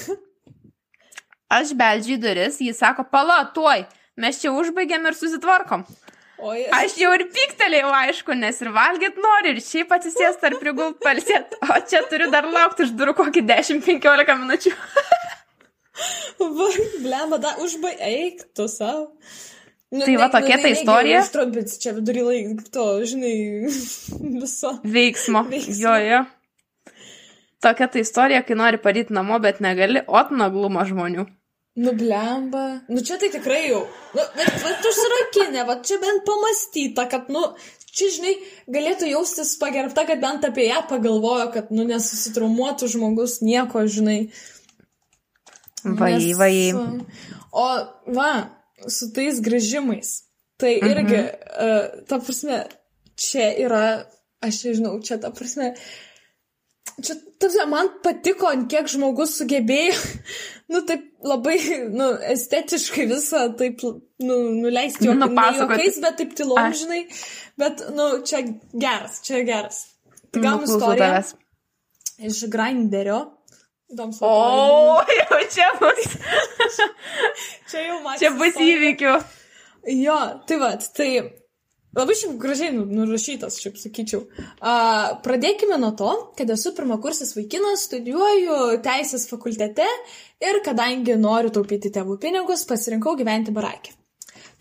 Aš 1.54 1.70
beldžiu 1.78 2.16
į 2.16 2.22
duris, 2.26 2.58
jis 2.58 2.82
sako, 2.82 3.06
pala, 3.14 3.38
tuoj, 3.54 3.86
mes 4.18 4.42
čia 4.42 4.50
užbaigėm 4.50 5.06
ir 5.06 5.14
susitvarkom. 5.14 5.86
Oi, 6.44 6.66
Aš 6.76 6.98
jau 7.00 7.08
ir 7.16 7.22
piktelėjau, 7.32 7.88
aišku, 8.02 8.34
nes 8.36 8.58
ir 8.60 8.68
valgyt 8.74 9.16
nori, 9.16 9.54
ir 9.54 9.62
šiaip 9.64 9.94
atsisės 9.96 10.42
ar 10.44 10.58
prigult 10.60 10.98
palsėt, 11.00 11.54
o 11.64 11.78
čia 11.88 12.02
turiu 12.10 12.28
dar 12.34 12.44
laukti 12.44 12.84
iš 12.84 12.92
durų 12.98 13.14
kokį 13.16 13.46
10-15 13.48 14.34
minučių. 14.42 14.72
va, 16.58 16.68
blemba, 17.00 17.38
da, 17.40 17.54
užbaig, 17.64 17.96
eik 18.10 18.44
tu 18.56 18.68
savo. 18.68 19.06
Nu, 19.94 20.02
Tai 20.02 20.16
va 20.18 20.28
tokia 20.32 20.58
ta 20.58 20.72
istorija. 20.74 21.22
Užtrumpins 21.22 21.78
čia 21.80 21.94
vidury 21.96 22.24
laik, 22.26 22.64
to, 22.74 22.86
žinai, 23.08 23.34
viso. 24.42 24.74
Veiksmo. 24.84 25.46
Veiksmo. 25.48 25.78
Jo, 25.80 25.94
jo. 26.02 26.20
Tokia 27.64 27.88
ta 27.88 28.02
istorija, 28.02 28.42
kai 28.44 28.58
nori 28.58 28.82
paryti 28.84 29.16
namo, 29.16 29.38
bet 29.40 29.64
negali, 29.64 30.04
o 30.04 30.20
naglumą 30.28 30.84
žmonių. 30.90 31.24
Nu, 31.74 31.92
blemba. 31.92 32.84
Nu, 32.88 33.00
čia 33.02 33.16
tai 33.18 33.32
tikrai 33.34 33.64
jau. 33.66 33.82
Nu, 34.14 34.24
bet, 34.36 34.50
bet 34.62 34.84
užsirakinė, 34.90 35.64
va 35.66 35.74
čia 35.82 35.98
bent 36.02 36.22
pamastyta, 36.26 37.08
kad, 37.10 37.26
nu, 37.34 37.42
čia, 37.90 38.10
žinai, 38.14 38.34
galėtų 38.76 39.08
jaustis 39.10 39.56
pagerbta, 39.58 40.04
kad 40.06 40.22
bent 40.22 40.46
apie 40.46 40.68
ją 40.68 40.84
pagalvojo, 40.90 41.48
kad, 41.56 41.72
nu, 41.74 41.86
nesusitraumuotų 41.88 42.92
žmogus 42.94 43.40
nieko, 43.42 43.82
žinai. 43.90 44.20
Vai, 45.84 46.12
Nes, 46.14 46.28
vai. 46.38 46.52
O, 47.50 47.66
va, 48.14 48.30
su 48.86 49.10
tais 49.16 49.42
grįžimais. 49.42 50.20
Tai 50.62 50.70
irgi, 50.78 51.18
mhm. 51.18 51.32
uh, 51.58 52.04
ta 52.06 52.20
prasme, 52.22 52.60
čia 53.18 53.48
yra, 53.64 53.84
aš 54.46 54.60
nežinau, 54.68 54.94
čia 55.02 55.18
ta 55.18 55.32
prasme, 55.34 55.72
čia, 57.00 57.18
ta 57.18 57.48
prasme, 57.48 57.66
man 57.72 57.90
patiko, 58.06 58.46
ant 58.54 58.70
kiek 58.70 58.86
žmogus 58.94 59.34
sugebėjo, 59.40 59.98
nu, 60.72 60.84
taip 60.86 61.10
labai, 61.24 61.56
nu, 61.94 62.10
estetiškai 62.34 63.06
visą 63.10 63.44
taip, 63.58 63.80
nu, 64.24 64.36
nuleisti 64.60 65.08
jo 65.08 65.14
Nupasakoti. 65.18 65.78
juokais, 65.80 66.00
bet 66.04 66.18
taip 66.20 66.34
tylom, 66.38 66.72
žinai, 66.80 67.02
bet, 67.60 67.84
nu, 67.96 68.10
čia 68.28 68.42
geras, 68.72 69.20
čia 69.26 69.42
geras. 69.48 69.80
Tai 70.34 70.42
Nu, 70.42 70.48
klausau 70.48 70.76
istoriją 70.78 71.06
tavęs. 71.06 71.34
iš 72.30 72.42
Grinderio. 72.52 73.20
Įdomus 73.94 74.18
O, 74.24 75.00
jau 75.20 75.38
čia 75.54 75.68
bus. 75.78 76.14
čia 77.70 77.82
jau 77.88 77.98
matėte. 78.02 78.20
Čia 78.24 78.30
bus 78.40 78.56
įvykių. 78.64 79.14
Jo, 80.00 80.16
tai 80.48 80.56
va, 80.62 80.70
tai 80.96 81.10
labai 81.96 82.14
šiaip 82.18 82.36
gražiai 82.42 82.72
nu- 82.74 82.86
nurašytas, 82.90 83.58
šiaip 83.62 83.76
sakyčiau. 83.80 84.22
A, 84.60 84.74
pradėkime 85.24 85.78
nuo 85.80 85.92
to, 85.98 86.12
kad 86.38 86.50
esu 86.50 86.74
pirmakursis 86.76 87.34
vaikinas, 87.36 87.86
studijuoju 87.88 88.80
teisės 88.84 89.28
fakultete 89.30 89.86
ir 90.42 90.62
kadangi 90.66 91.18
noriu 91.20 91.52
taupyti 91.54 91.92
tėvų 91.94 92.18
pinigus, 92.22 92.64
pasirinkau 92.68 93.16
gyventi 93.20 93.54
barakė. 93.54 93.94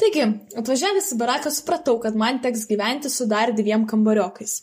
Taigi, 0.02 0.26
atvažiavęs 0.58 1.12
į 1.14 1.18
baraką 1.20 1.52
supratau, 1.54 2.00
kad 2.02 2.16
man 2.18 2.42
teks 2.44 2.66
gyventi 2.70 3.12
su 3.14 3.28
dar 3.30 3.54
dviem 3.54 3.86
kambariokais. 3.90 4.62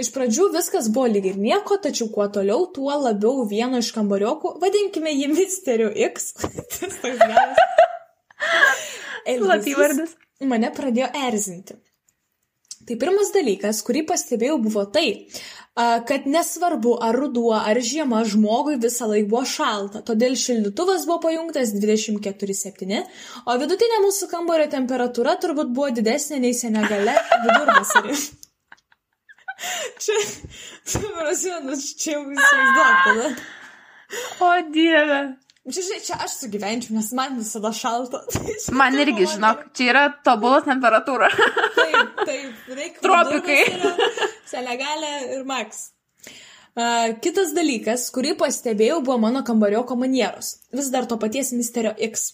Iš 0.00 0.12
pradžių 0.14 0.46
viskas 0.54 0.88
buvo 0.92 1.08
lyg 1.10 1.26
ir 1.32 1.38
nieko, 1.40 1.76
tačiau 1.82 2.08
kuo 2.12 2.26
toliau, 2.32 2.64
tuo 2.72 2.94
labiau 2.94 3.44
vieno 3.48 3.80
iš 3.82 3.90
kambariokų, 3.96 4.54
vadinkime 4.62 5.12
jį 5.12 5.28
Misteriu 5.34 5.90
X. 6.08 6.32
Slapyvardis. 9.30 10.14
mane 10.48 10.70
pradėjo 10.76 11.10
erzinti. 11.26 11.76
Tai 12.90 12.96
pirmas 12.98 13.28
dalykas, 13.30 13.84
kurį 13.86 14.00
pastebėjau, 14.08 14.56
buvo 14.64 14.82
tai, 14.90 15.20
kad 15.78 16.24
nesvarbu, 16.26 16.96
ar 17.06 17.14
ruduo, 17.14 17.52
ar 17.54 17.78
žiema 17.86 18.24
žmogui 18.26 18.80
visą 18.82 19.06
laiką 19.06 19.28
buvo 19.30 19.42
šalta, 19.46 20.00
todėl 20.08 20.34
šildytuvas 20.34 21.04
buvo 21.06 21.20
pajungtas 21.28 21.70
24-7, 21.76 22.98
o 23.46 23.56
vidutinė 23.62 24.00
mūsų 24.02 24.26
kambario 24.32 24.66
temperatūra 24.72 25.36
turbūt 25.38 25.70
buvo 25.76 25.92
didesnė 25.94 26.40
nei 26.42 26.56
Senegale 26.58 27.14
vidurvasarį. 27.44 28.18
Čia, 30.02 30.18
prasme, 30.90 31.60
nu, 31.68 31.78
čia 31.78 32.16
jau 32.16 32.24
įsivaizduok 32.24 33.00
tada. 33.06 33.30
O 34.42 34.50
dieve. 34.74 35.20
Žinai, 35.68 35.98
čia 36.00 36.16
aš 36.24 36.38
sugyvenčiau, 36.40 36.94
nes 36.96 37.10
man 37.12 37.36
visada 37.36 37.68
šalta. 37.76 38.22
Man 38.80 38.96
irgi, 38.96 39.26
žinok, 39.28 39.66
čia 39.76 39.90
yra 39.92 40.04
tobula 40.24 40.62
temperatūra. 40.64 41.28
Taip, 41.76 42.20
taip, 42.28 42.62
reikia. 42.72 43.02
Tropikai. 43.04 43.58
Selegalė 44.48 45.12
ir 45.36 45.44
Max. 45.48 45.90
Uh, 46.70 47.12
kitas 47.20 47.52
dalykas, 47.52 48.06
kurį 48.14 48.36
pastebėjau, 48.40 49.02
buvo 49.04 49.18
mano 49.20 49.44
kambarioko 49.44 49.98
manieros. 50.00 50.54
Vis 50.72 50.88
dar 50.94 51.04
to 51.10 51.20
paties 51.20 51.52
Misterio 51.52 51.92
X. 52.08 52.30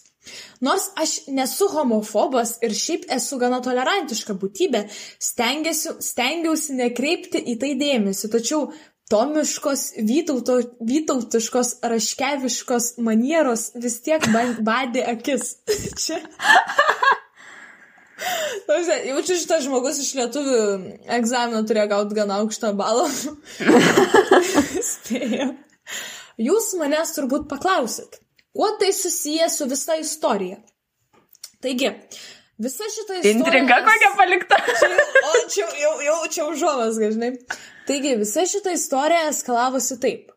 Nors 0.63 0.89
aš 0.99 1.19
nesu 1.31 1.67
homofobas 1.71 2.57
ir 2.63 2.75
šiaip 2.75 3.07
esu 3.17 3.39
gana 3.41 3.59
tolerantiška 3.63 4.35
būtybė, 4.39 4.85
stengiausi 5.23 6.77
nekreipti 6.79 7.43
į 7.53 7.57
tai 7.59 7.73
dėmesį, 7.79 8.31
tačiau 8.33 8.69
tomiškos, 9.11 9.83
vytauto, 10.03 10.59
vytautiškos, 10.83 11.77
raškeviškos 11.83 12.97
manieros 13.03 13.71
vis 13.79 14.01
tiek 14.03 14.23
ban- 14.33 14.57
badė 14.67 15.05
akis. 15.13 15.55
Čia. 16.03 16.19
Prasme, 18.67 18.97
Jaučiu, 19.05 19.37
šitas 19.37 19.63
žmogus 19.67 19.99
iš 20.01 20.13
lietuvių 20.17 20.61
egzamino 21.19 21.61
turėjo 21.69 21.91
gauti 21.91 22.17
gana 22.17 22.41
aukštą 22.41 22.73
balą. 22.77 23.05
Spėjau. 24.91 25.53
Jūs 26.41 26.73
manęs 26.77 27.13
turbūt 27.15 27.47
paklausit, 27.49 28.19
kuo 28.53 28.67
tai 28.81 28.91
susiję 28.93 29.47
su 29.53 29.69
visa 29.69 29.95
istorija? 30.01 30.59
Taigi, 31.63 31.93
visa 32.61 32.89
šita 32.93 33.21
istorija... 33.21 33.37
Intriga 33.37 33.79
kokia 33.87 34.11
palikta. 34.19 34.59
Čia, 34.67 34.91
o 35.23 35.31
čia 35.53 35.69
jau, 35.81 35.95
jau 36.05 36.19
čia 36.33 36.49
užuomas, 36.51 36.99
žinai. 36.99 37.31
Taigi, 37.87 38.15
visa 38.19 38.43
šita 38.45 38.71
istorija 38.75 39.29
eskalavosi 39.29 39.95
taip. 40.03 40.31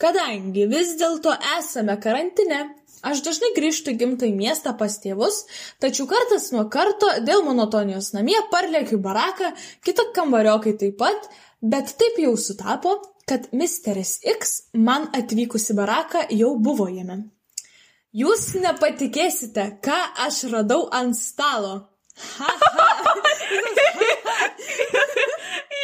Kadangi 0.00 0.64
vis 0.70 0.94
dėlto 0.96 1.34
esame 1.58 1.98
karantine, 2.00 2.60
aš 3.04 3.20
dažnai 3.26 3.50
grįžtu 3.58 3.92
į 3.92 3.98
gimtąjį 4.00 4.32
miestą 4.38 4.72
pas 4.78 4.96
tėvus, 5.02 5.42
tačiau 5.84 6.08
kartas 6.08 6.48
nuo 6.54 6.64
karto 6.72 7.10
dėl 7.26 7.44
monotonijos 7.44 8.14
namie 8.16 8.38
parlėkiu 8.54 8.98
baraką, 9.04 9.52
kitą 9.84 10.08
kambariokai 10.16 10.74
taip 10.80 10.96
pat, 11.02 11.28
bet 11.60 11.92
taip 12.00 12.18
jau 12.24 12.32
sutapo, 12.40 12.96
kad 13.28 13.52
Misteris 13.52 14.16
X 14.24 14.56
man 14.72 15.10
atvykus 15.12 15.70
į 15.72 15.78
baraką 15.82 16.24
jau 16.32 16.54
buvo 16.56 16.88
jame. 16.88 17.20
Jūs 18.16 18.54
nepatikėsite, 18.64 19.68
ką 19.84 20.00
aš 20.24 20.44
radau 20.52 20.88
ant 20.94 21.16
stalo. 21.20 21.74
Ha, 22.38 22.48
ha. 22.48 22.88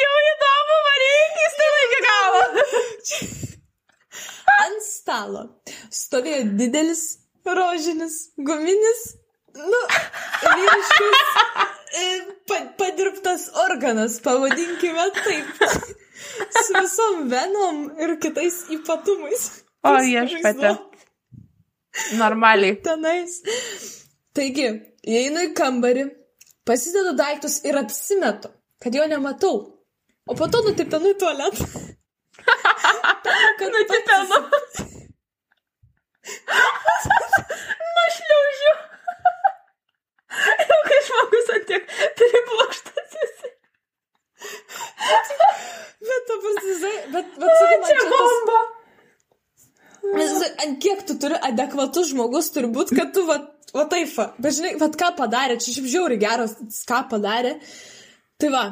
Jau 0.00 0.12
įdomu, 0.26 0.76
varykis 0.86 1.56
tai 1.58 1.70
iki 1.86 2.00
galo. 2.06 2.39
Ant 4.60 4.82
stalo 4.84 5.46
stovėjo 5.94 6.42
didelis, 6.58 7.04
rožinis, 7.46 8.16
guminis, 8.36 9.00
nu, 9.56 9.80
vyriškas, 10.42 11.30
pa, 12.50 12.58
padirbtas 12.78 13.48
organas, 13.64 14.18
pavadinkime 14.24 15.06
taip. 15.22 15.64
Su 16.66 16.76
visom 16.76 17.24
venom 17.30 17.82
ir 18.02 18.16
kitais 18.20 18.62
ypatumais. 18.74 19.46
O, 19.82 19.94
viešpatie. 20.04 20.74
Normaliai. 22.20 22.76
Tenais. 22.84 23.40
Taigi, 24.36 24.68
įeinu 25.08 25.46
į 25.48 25.54
kambarį, 25.58 26.04
pasidedu 26.68 27.16
daiktus 27.18 27.60
ir 27.66 27.78
apsimetu, 27.80 28.52
kad 28.82 28.94
jo 28.94 29.06
nematau. 29.10 29.56
O 30.28 30.36
po 30.38 30.46
to 30.52 30.60
nutipenu 30.66 31.14
į 31.14 31.18
tualetą. 31.18 31.66
Kad 33.58 33.68
Nutipenu. 33.74 34.38
Nušliaužiu. 37.96 38.74
Jau 40.70 40.80
kai 40.88 40.98
žmogus 41.06 41.48
atiek 41.56 41.94
priblokštas 42.18 43.16
esi. 43.24 43.50
Bet, 46.00 46.28
ta 46.28 46.36
prasme, 46.42 46.92
bet, 47.14 47.32
bet, 47.40 47.56
sakau, 47.60 47.80
man 47.80 47.88
Čia 47.88 47.96
čia 47.96 48.04
tas 48.04 48.12
bomba. 48.14 48.60
Nes, 50.10 50.36
ant 50.64 50.78
kiek 50.82 51.02
tu 51.06 51.16
turi 51.20 51.40
adekvatus 51.50 52.12
žmogus, 52.14 52.50
turbūt, 52.54 52.94
kad 52.96 53.12
tu, 53.14 53.24
va, 53.28 53.40
va 53.76 53.84
taip, 53.90 54.08
va. 54.16 54.30
bet 54.40 54.56
žinai, 54.56 54.76
va 54.80 54.88
ką 55.02 55.10
padarė, 55.18 55.58
čia 55.60 55.76
šiaip 55.76 55.90
žiauri 55.92 56.20
geras, 56.22 56.56
ką 56.88 57.02
padarė. 57.10 57.58
Tai 58.40 58.52
va, 58.54 58.64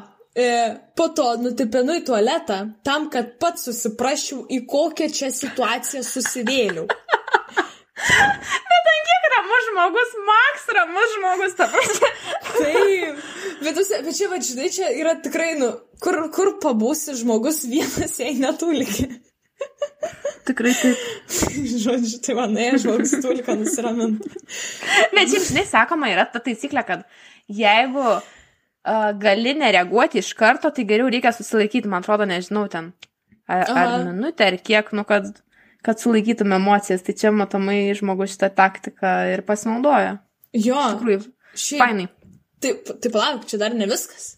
po 0.98 1.08
to 1.16 1.28
nutipinu 1.42 1.98
į 1.98 2.04
tualetą 2.06 2.58
tam, 2.86 3.08
kad 3.10 3.36
pats 3.42 3.66
susiprašiau, 3.68 4.44
į 4.52 4.62
kokią 4.70 5.08
čia 5.14 5.30
situaciją 5.34 6.04
susivėliau. 6.06 6.86
Bet 7.98 8.90
ant 8.92 9.08
kiek 9.08 9.28
ramus 9.34 9.64
žmogus, 9.70 10.12
Maks 10.28 10.68
ramus 10.76 11.14
žmogus, 11.16 11.56
ta 11.58 11.66
prasme. 11.72 12.10
Taip, 12.58 13.24
bet, 13.62 13.80
bet 14.04 14.14
čia, 14.14 14.28
va, 14.30 14.38
žinai, 14.42 14.68
čia 14.74 14.92
yra 14.94 15.16
tikrai, 15.22 15.56
nu, 15.58 15.72
kur, 16.02 16.20
kur 16.34 16.52
pabūsi 16.62 17.16
žmogus 17.18 17.64
vienas, 17.66 18.14
jei 18.22 18.36
netuliki. 18.38 19.08
Tikrai 20.46 20.72
taip. 20.78 21.04
Žodžiu, 21.84 22.22
tai 22.22 22.38
manai, 22.38 22.70
žmogus 22.78 23.18
tulika 23.18 23.58
nusiramint. 23.58 24.22
Bet 25.10 25.26
šiaip, 25.26 25.50
žinai, 25.50 25.66
sakoma, 25.66 26.12
yra 26.14 26.28
ta 26.30 26.42
taisyklė, 26.44 26.86
kad 26.86 27.06
jeigu 27.50 28.04
uh, 28.06 28.34
gali 29.20 29.52
nereaguoti 29.58 30.18
iš 30.22 30.32
karto, 30.38 30.70
tai 30.74 30.84
geriau 30.88 31.10
reikia 31.12 31.32
susilaikyti, 31.36 31.88
man 31.90 32.02
atrodo, 32.04 32.24
nežinau, 32.28 32.66
ten. 32.72 32.92
Ar, 33.48 33.62
ar 33.70 33.86
Aha. 33.86 33.98
minutę, 34.10 34.46
ar 34.50 34.56
kiek, 34.60 34.90
nu, 34.92 35.04
kad, 35.08 35.28
kad 35.84 36.00
sulaikytume 36.02 36.56
emocijas. 36.60 37.02
Tai 37.06 37.14
čia 37.16 37.30
matomai 37.32 37.78
žmogus 37.96 38.34
šitą 38.34 38.50
taktiką 38.58 39.12
ir 39.32 39.42
pasinaudoja. 39.48 40.18
Jo, 40.56 40.76
Iš 40.80 40.96
tikrųjų, 40.98 41.22
šiaip. 41.54 41.80
fainai. 41.82 42.08
Taip, 42.60 42.84
taip, 42.90 43.12
palauk, 43.14 43.46
čia 43.48 43.60
dar 43.62 43.74
ne 43.78 43.86
viskas. 43.88 44.34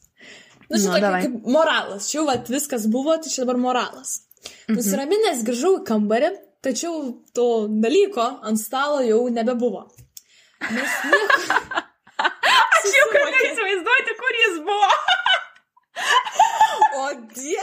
Nu, 0.70 0.76
Nu, 0.78 0.84
čia 0.84 1.00
davai. 1.02 1.22
kaip 1.24 1.46
moralas. 1.50 2.06
Čia 2.10 2.20
jau 2.20 2.26
vat, 2.28 2.46
viskas 2.52 2.84
buvo, 2.92 3.16
tai 3.18 3.30
čia 3.32 3.42
dabar 3.46 3.58
moralas. 3.58 4.20
Mhm. 4.68 4.76
Nusiraminęs 4.78 5.42
grįžau 5.48 5.72
į 5.80 5.84
kambarį, 5.88 6.30
tačiau 6.62 7.00
to 7.34 7.46
dalyko 7.82 8.26
ant 8.46 8.60
stalo 8.62 9.00
jau 9.02 9.24
nebebuvo. 9.32 9.88
Nes 10.70 10.94
nieko. 11.10 11.82
Aš 12.80 12.94
jau 12.96 13.06
galiu 13.14 13.40
įsivaizduoti, 13.50 14.14
kur 14.20 14.38
jis 14.42 14.58
buvo. 14.66 14.90
O 17.00 17.06
die. 17.36 17.62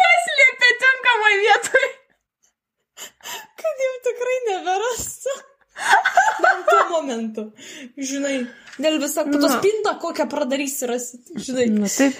Paslėpė 0.00 0.70
tinkamai 0.82 1.32
vietoj. 1.42 1.86
kad 3.62 3.82
jau 3.84 3.94
tikrai 4.08 4.36
neberastų. 4.48 5.34
Bent 6.42 6.66
tuo 6.70 6.82
momentu. 6.90 7.44
Žinai, 8.10 8.34
dėl 8.82 8.98
viso, 9.02 9.24
po 9.28 9.36
to 9.38 9.46
Nu. 9.46 9.50
spintą 9.58 9.94
kokią 10.02 10.26
pradarysi 10.30 10.86
rasi. 10.90 11.20
Žinai. 11.36 11.68
Na 11.74 11.88
taip. 11.90 12.18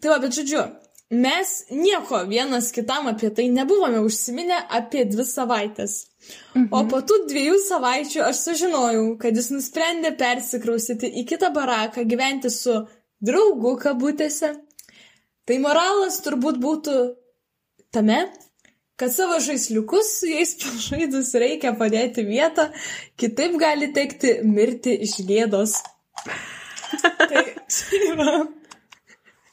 Tai 0.00 0.12
va, 0.14 0.18
bet 0.22 0.32
žodžiu, 0.36 0.62
mes 1.10 1.64
nieko 1.70 2.22
vienas 2.28 2.70
kitam 2.72 3.08
apie 3.10 3.30
tai 3.34 3.48
nebuvome 3.50 4.00
užsiminę 4.06 4.60
apie 4.68 5.04
dvi 5.10 5.26
savaitės. 5.26 6.06
Mhm. 6.54 6.68
O 6.70 6.84
po 6.90 7.00
tų 7.02 7.24
dviejų 7.30 7.58
savaičių 7.66 8.22
aš 8.28 8.42
sužinojau, 8.46 9.06
kad 9.18 9.36
jis 9.36 9.50
nusprendė 9.50 10.12
persikrausyti 10.18 11.10
į 11.22 11.26
kitą 11.32 11.50
baraką, 11.54 12.04
gyventi 12.06 12.50
su 12.50 12.76
draugu 13.20 13.74
kabutėse. 13.80 14.54
Tai 15.48 15.58
moralas 15.58 16.20
turbūt 16.22 16.60
būtų 16.62 16.96
tame, 17.90 18.20
kad 19.00 19.10
savo 19.10 19.40
žaisliukus 19.42 20.12
su 20.20 20.30
jais 20.30 20.54
pažaidus 20.62 21.34
reikia 21.34 21.74
padėti 21.74 22.26
vietą, 22.28 22.68
kitaip 23.18 23.58
gali 23.58 23.90
tekti 23.96 24.38
mirti 24.46 24.94
iš 25.08 25.18
gėdos. 25.26 25.80
tai 27.18 27.44
čia 27.66 28.06
yra. 28.12 28.38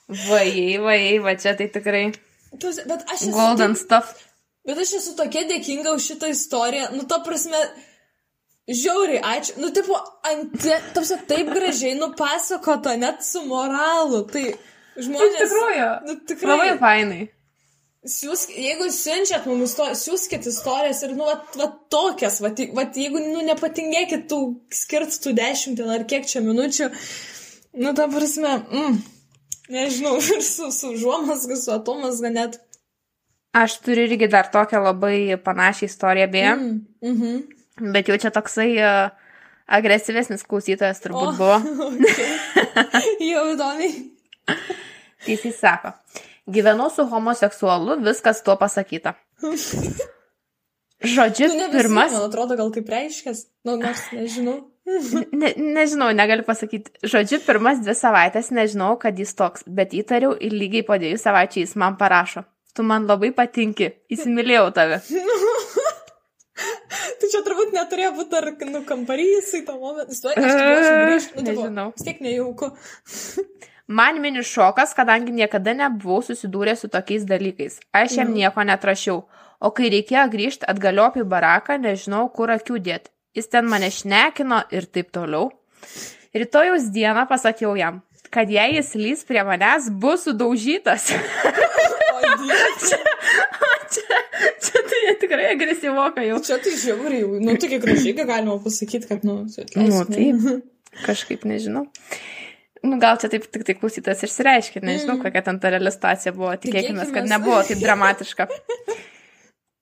Vajai, 0.08 0.78
vajai, 0.80 1.20
va 1.20 1.36
čia 1.36 1.54
tai 1.60 1.68
tikrai 1.68 2.06
Tas- 2.60 2.80
Bet 2.88 3.04
aš 3.12 3.22
esu, 3.22 3.32
golden 3.32 3.74
taip, 3.76 3.84
stuff. 3.84 4.24
bet 4.66 4.78
aš 4.80 4.94
esu 5.02 5.16
tokia 5.18 5.44
dėkinga 5.50 5.94
už 5.96 6.06
šitą 6.12 6.30
istoriją. 6.32 6.92
Nu, 6.96 7.04
ta 7.04 7.20
prasme, 7.20 7.60
žiauriai, 8.68 9.22
ačiū. 9.22 9.58
Nu, 9.62 9.72
tipo, 9.76 9.98
ant, 10.24 10.56
tapsi, 10.96 11.18
taip 11.28 11.52
gražiai 11.54 11.98
nupasakota, 12.00 12.96
net 12.98 13.24
su 13.24 13.44
moralu. 13.46 14.24
Tai 14.32 14.46
žmonės. 14.98 15.34
Iš 15.36 15.42
tikrųjų. 15.44 15.90
Nu, 16.08 16.16
tikrai. 16.32 16.54
Labai 16.54 16.78
fainai. 16.80 17.26
Siūsk, 18.08 18.54
jeigu 18.56 18.88
siunčiat 18.94 19.46
mums 19.50 19.74
istorijas, 19.74 20.06
siūskit 20.08 20.46
istorijas 20.48 21.02
ir, 21.04 21.12
nu, 21.18 21.26
vat, 21.28 21.56
vat 21.60 21.74
tokias, 21.92 22.40
vat, 22.40 22.62
vat 22.78 22.96
jeigu, 22.96 23.20
nu, 23.20 23.42
nepatingėkit 23.44 24.30
tų, 24.32 24.38
skirt 24.72 25.12
tų 25.24 25.34
dešimt 25.36 25.82
ar 25.84 26.06
kiek 26.08 26.24
čia 26.30 26.40
minučių, 26.46 26.88
nu, 27.84 27.92
ta 27.98 28.08
prasme, 28.08 28.54
mm, 28.64 28.96
nežinau, 29.70 30.18
ir 30.36 30.44
su, 30.46 30.72
su 30.72 30.94
užuomasga, 30.96 31.60
su 31.60 31.74
atomasga 31.76 32.32
net. 32.34 32.60
Aš 33.58 33.80
turiu 33.82 34.06
irgi 34.06 34.28
dar 34.30 34.50
tokią 34.54 34.82
labai 34.84 35.38
panašią 35.44 35.88
istoriją, 35.90 36.28
beje, 36.32 36.52
mm. 36.56 36.76
Mm, 37.02 37.14
mhm. 37.14 37.94
bet 37.96 38.12
jau 38.12 38.18
čia 38.22 38.32
toksai 38.34 38.70
uh, 38.78 39.32
agresyvesnis 39.68 40.46
klausytojas 40.48 41.02
turbūt 41.04 41.34
oh. 41.34 41.40
buvo. 41.40 41.58
Okay. 42.78 43.32
Jau 43.32 43.48
įdomiai. 43.52 43.92
Jisai 45.28 45.52
sako, 45.56 45.92
gyvenau 46.48 46.92
su 46.94 47.08
homoseksualu, 47.10 47.98
viskas 48.06 48.44
tuo 48.46 48.56
pasakyta. 48.60 49.18
Žodžiu, 51.04 51.52
Nu, 51.54 51.68
visi, 51.70 51.78
pirmas, 51.78 52.12
man 52.12 52.26
atrodo, 52.26 52.56
gal 52.58 52.72
kaip 52.74 52.88
reiškės, 52.90 53.44
nu, 53.70 53.76
nors 53.78 54.02
nežinau. 54.16 54.56
ne, 55.36 55.52
nežinau, 55.60 56.10
negaliu 56.16 56.46
pasakyti. 56.48 56.90
Žodžiu, 57.06 57.42
pirmas 57.46 57.84
dvi 57.84 57.94
savaitės 57.94 58.50
nežinau, 58.56 58.96
kad 58.98 59.20
jis 59.20 59.36
toks, 59.38 59.66
bet 59.68 59.94
įtariau 59.94 60.34
ir 60.40 60.56
lygiai 60.58 60.86
po 60.88 60.98
dviejų 60.98 61.20
savaičių 61.22 61.62
jis 61.66 61.76
man 61.78 62.00
parašo. 62.02 62.48
Tu 62.74 62.86
man 62.86 63.06
labai 63.10 63.30
patinki, 63.34 63.92
įsimylėjau 64.14 64.72
tave. 64.74 65.02
Tai 67.18 67.30
čia 67.30 67.42
turbūt 67.46 67.74
neturėjo 67.76 68.12
būti 68.18 68.38
ar, 68.40 68.48
nu, 68.72 68.82
kambarys 68.88 69.52
į 69.60 69.64
tą 69.68 69.76
momentą. 69.78 70.34
Grįžti, 70.34 71.38
nu, 71.38 71.46
Nežinau. 71.46 71.88
vis 71.94 72.06
tiek 72.08 72.22
nejauku. 72.26 72.72
Man 73.88 74.18
mini 74.22 74.42
šokas, 74.44 74.94
kadangi 74.98 75.32
niekada 75.32 75.74
nebuvau 75.78 76.20
susidūręs 76.26 76.84
su 76.84 76.90
tokiais 76.92 77.26
dalykais. 77.30 77.78
Aš 77.96 78.18
jam 78.20 78.34
nieko 78.36 78.66
netrašiau. 78.68 79.22
O 79.58 79.72
kai 79.74 79.90
reikėjo 79.90 80.26
grįžti 80.34 80.68
atgaliop 80.70 81.18
į 81.18 81.26
baraką, 81.30 81.80
nežinau, 81.82 82.28
kur 82.34 82.52
akių 82.54 82.78
dėti. 82.88 83.10
Jis 83.38 83.50
ten 83.54 83.66
mane 83.70 83.90
šnekino 83.94 84.64
ir 84.74 84.86
taip 84.90 85.10
toliau. 85.14 85.50
Rytojaus 86.38 86.92
dieną 86.94 87.26
pasakiau 87.30 87.74
jam, 87.78 88.02
kad 88.34 88.50
jei 88.50 88.76
jis 88.78 88.94
lys 88.98 89.26
prie 89.26 89.42
manęs, 89.48 89.90
bus 89.90 90.28
sudaužytas. 90.28 91.10
Dieve. 92.38 92.68
čia, 93.94 94.18
čia 94.62 94.82
tai 94.90 95.02
tikrai 95.22 95.52
agresyvoka 95.56 96.26
jau. 96.26 96.40
Čia 96.44 96.60
tai 96.62 96.74
žiauriai, 96.78 97.26
nu, 97.42 97.58
tokia 97.58 97.82
gražiai 97.82 98.16
gal 98.18 98.30
galima 98.30 98.58
pasakyti, 98.62 99.10
kad, 99.10 99.26
nu, 99.26 99.42
Nu, 99.76 100.04
taip. 100.10 100.66
Kažkaip 101.08 101.46
nežinau. 101.50 101.88
Nu, 102.86 102.98
gal 103.02 103.18
čia 103.22 103.30
taip 103.34 103.50
tik 103.50 103.66
tai 103.66 103.76
klausytas 103.78 104.22
išsireiškia, 104.26 104.86
nežinau, 104.86 105.18
kokia 105.22 105.42
ten 105.46 105.58
ta 105.62 105.74
reali 105.74 105.92
situacija 105.94 106.34
buvo, 106.38 106.54
tikėkime, 106.62 107.10
kad 107.14 107.30
nebuvo 107.30 107.62
taip 107.66 107.82
dramatiška. 107.82 108.50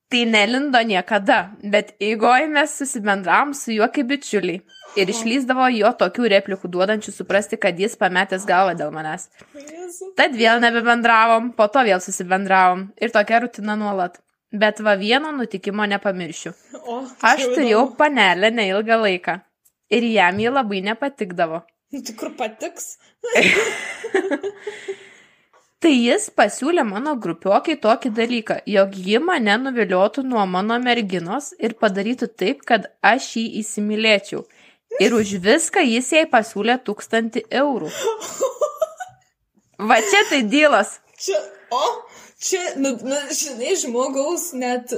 Tai 0.10 0.22
nelindo 0.30 0.80
niekada, 0.86 1.38
bet 1.64 1.96
eigoje 2.00 2.46
mes 2.48 2.74
susibendravom 2.78 3.54
su 3.58 3.74
juo 3.74 3.88
kaip 3.94 4.06
bičiuliai. 4.12 4.60
Ir 5.02 5.10
išlyzdavo 5.10 5.66
jo 5.74 5.90
tokių 6.02 6.30
replikų 6.36 6.70
duodančių 6.76 7.14
suprasti, 7.16 7.58
kad 7.58 7.80
jis 7.82 7.98
pametęs 8.00 8.46
galvą 8.48 8.76
dėl 8.78 8.94
manęs. 8.94 9.26
Tad 10.20 10.38
vėl 10.38 10.62
nebebendravom, 10.62 11.50
po 11.58 11.68
to 11.74 11.82
vėl 11.88 12.04
susibendravom. 12.06 12.86
Ir 13.02 13.12
tokia 13.16 13.42
rutina 13.44 13.76
nuolat. 13.80 14.22
Bet 14.54 14.80
va 14.86 14.94
vieno 14.96 15.34
nutikimo 15.36 15.88
nepamiršiu. 15.90 16.54
Aš 17.26 17.48
turėjau 17.56 17.88
panelę 17.98 18.54
neilgą 18.54 19.00
laiką. 19.02 19.40
Ir 19.90 20.06
jam 20.14 20.38
jį 20.40 20.54
labai 20.54 20.84
nepatikdavo. 20.86 21.66
Tai 21.96 22.16
kur 22.20 22.32
patiks? 22.38 22.96
Tai 25.86 25.92
jis 25.94 26.24
pasiūlė 26.34 26.82
mano 26.82 27.12
grupiokiai 27.22 27.78
tokį 27.78 28.10
dalyką, 28.18 28.56
jog 28.74 28.96
ji 29.08 29.20
mane 29.22 29.54
nuviliotų 29.62 30.24
nuo 30.26 30.42
mano 30.50 30.80
merginos 30.82 31.52
ir 31.62 31.76
padarytų 31.78 32.30
taip, 32.42 32.64
kad 32.66 32.88
aš 33.06 33.28
jį 33.38 33.44
įsimylėčiau. 33.60 34.40
Ir 34.98 35.14
už 35.14 35.36
viską 35.44 35.84
jis 35.86 36.10
jai 36.16 36.24
pasiūlė 36.32 36.80
tūkstantį 36.88 37.46
eurų. 37.62 37.92
Va 39.92 40.00
čia 40.10 40.24
tai 40.32 40.42
dylas. 40.50 40.96
Čia, 41.22 41.38
o, 41.70 41.84
čia, 42.42 42.64
nu, 42.82 42.96
nu, 43.06 43.22
žinai, 43.30 43.78
žmogaus 43.78 44.56
net 44.58 44.90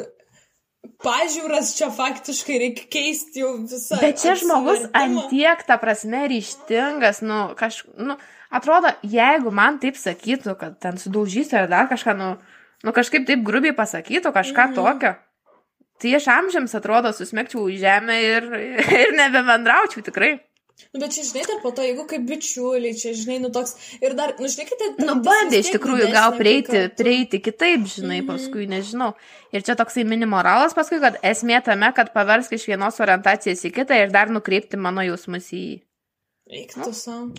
pažiūras 1.04 1.74
čia 1.78 1.90
faktiškai 1.94 2.58
reikia 2.62 2.88
keisti 2.92 3.44
jau 3.44 3.54
visą. 3.60 4.00
Bet 4.02 4.22
čia 4.22 4.36
žmogus 4.40 4.88
antiek, 4.98 5.62
ta 5.68 5.78
prasme, 5.82 6.26
ryštingas, 6.32 7.22
nu, 7.26 7.40
kaž, 7.60 7.84
nu, 8.00 8.18
atrodo, 8.54 8.92
jeigu 9.04 9.54
man 9.54 9.80
taip 9.84 10.00
sakytų, 10.00 10.58
kad 10.60 10.80
ten 10.84 11.00
sudaužysiu 11.02 11.62
ar 11.62 11.70
dar 11.72 11.92
kažką, 11.92 12.16
nu, 12.18 12.34
nu 12.88 12.96
kažkaip 12.96 13.28
taip 13.30 13.46
grubiai 13.48 13.76
pasakytų, 13.78 14.34
kažką 14.36 14.70
mm. 14.72 14.78
tokio, 14.78 15.14
tai 16.02 16.16
aš 16.18 16.30
amžiams 16.34 16.76
atrodo 16.78 17.14
susmegčiau 17.16 17.68
į 17.72 17.80
žemę 17.84 18.20
ir, 18.24 18.52
ir 19.04 19.16
nebebendraučiau 19.18 20.06
tikrai. 20.06 20.38
Nu, 20.94 21.00
bet 21.02 21.14
čia, 21.16 21.24
žinai, 21.26 21.44
dar 21.50 21.58
po 21.64 21.72
to, 21.74 21.82
jeigu 21.82 22.04
kaip 22.06 22.26
bičiuliai, 22.30 22.94
čia, 22.98 23.12
žinai, 23.18 23.40
nu 23.42 23.50
toks. 23.54 23.74
Ir 23.98 24.14
dar, 24.18 24.36
nu, 24.38 24.50
žinai, 24.52 24.68
tai... 24.78 24.90
Nu, 25.02 25.16
bandė 25.26 25.62
iš 25.64 25.72
tikrųjų 25.74 26.10
gal 26.14 26.36
prieiti, 26.38 26.84
prieiti 27.00 27.40
kitaip, 27.42 27.88
žinai, 27.90 28.20
Mhm. 28.22 28.28
paskui 28.30 28.68
nežinau. 28.70 29.16
Ir 29.52 29.66
čia 29.66 29.74
toksai 29.80 30.06
mini 30.06 30.30
moralas 30.30 30.78
paskui, 30.78 31.02
kad 31.02 31.18
esmė 31.26 31.64
tame, 31.66 31.90
kad 31.98 32.14
paversk 32.14 32.54
iš 32.54 32.68
vienos 32.70 33.02
orientacijos 33.02 33.66
į 33.66 33.74
kitą 33.74 33.98
ir 33.98 34.14
dar 34.14 34.30
nukreipti 34.30 34.78
mano 34.78 35.02
jausmus 35.02 35.50
į 35.50 35.64
jį. 35.66 35.82
Eiktų 36.62 36.94
savo. 36.94 37.34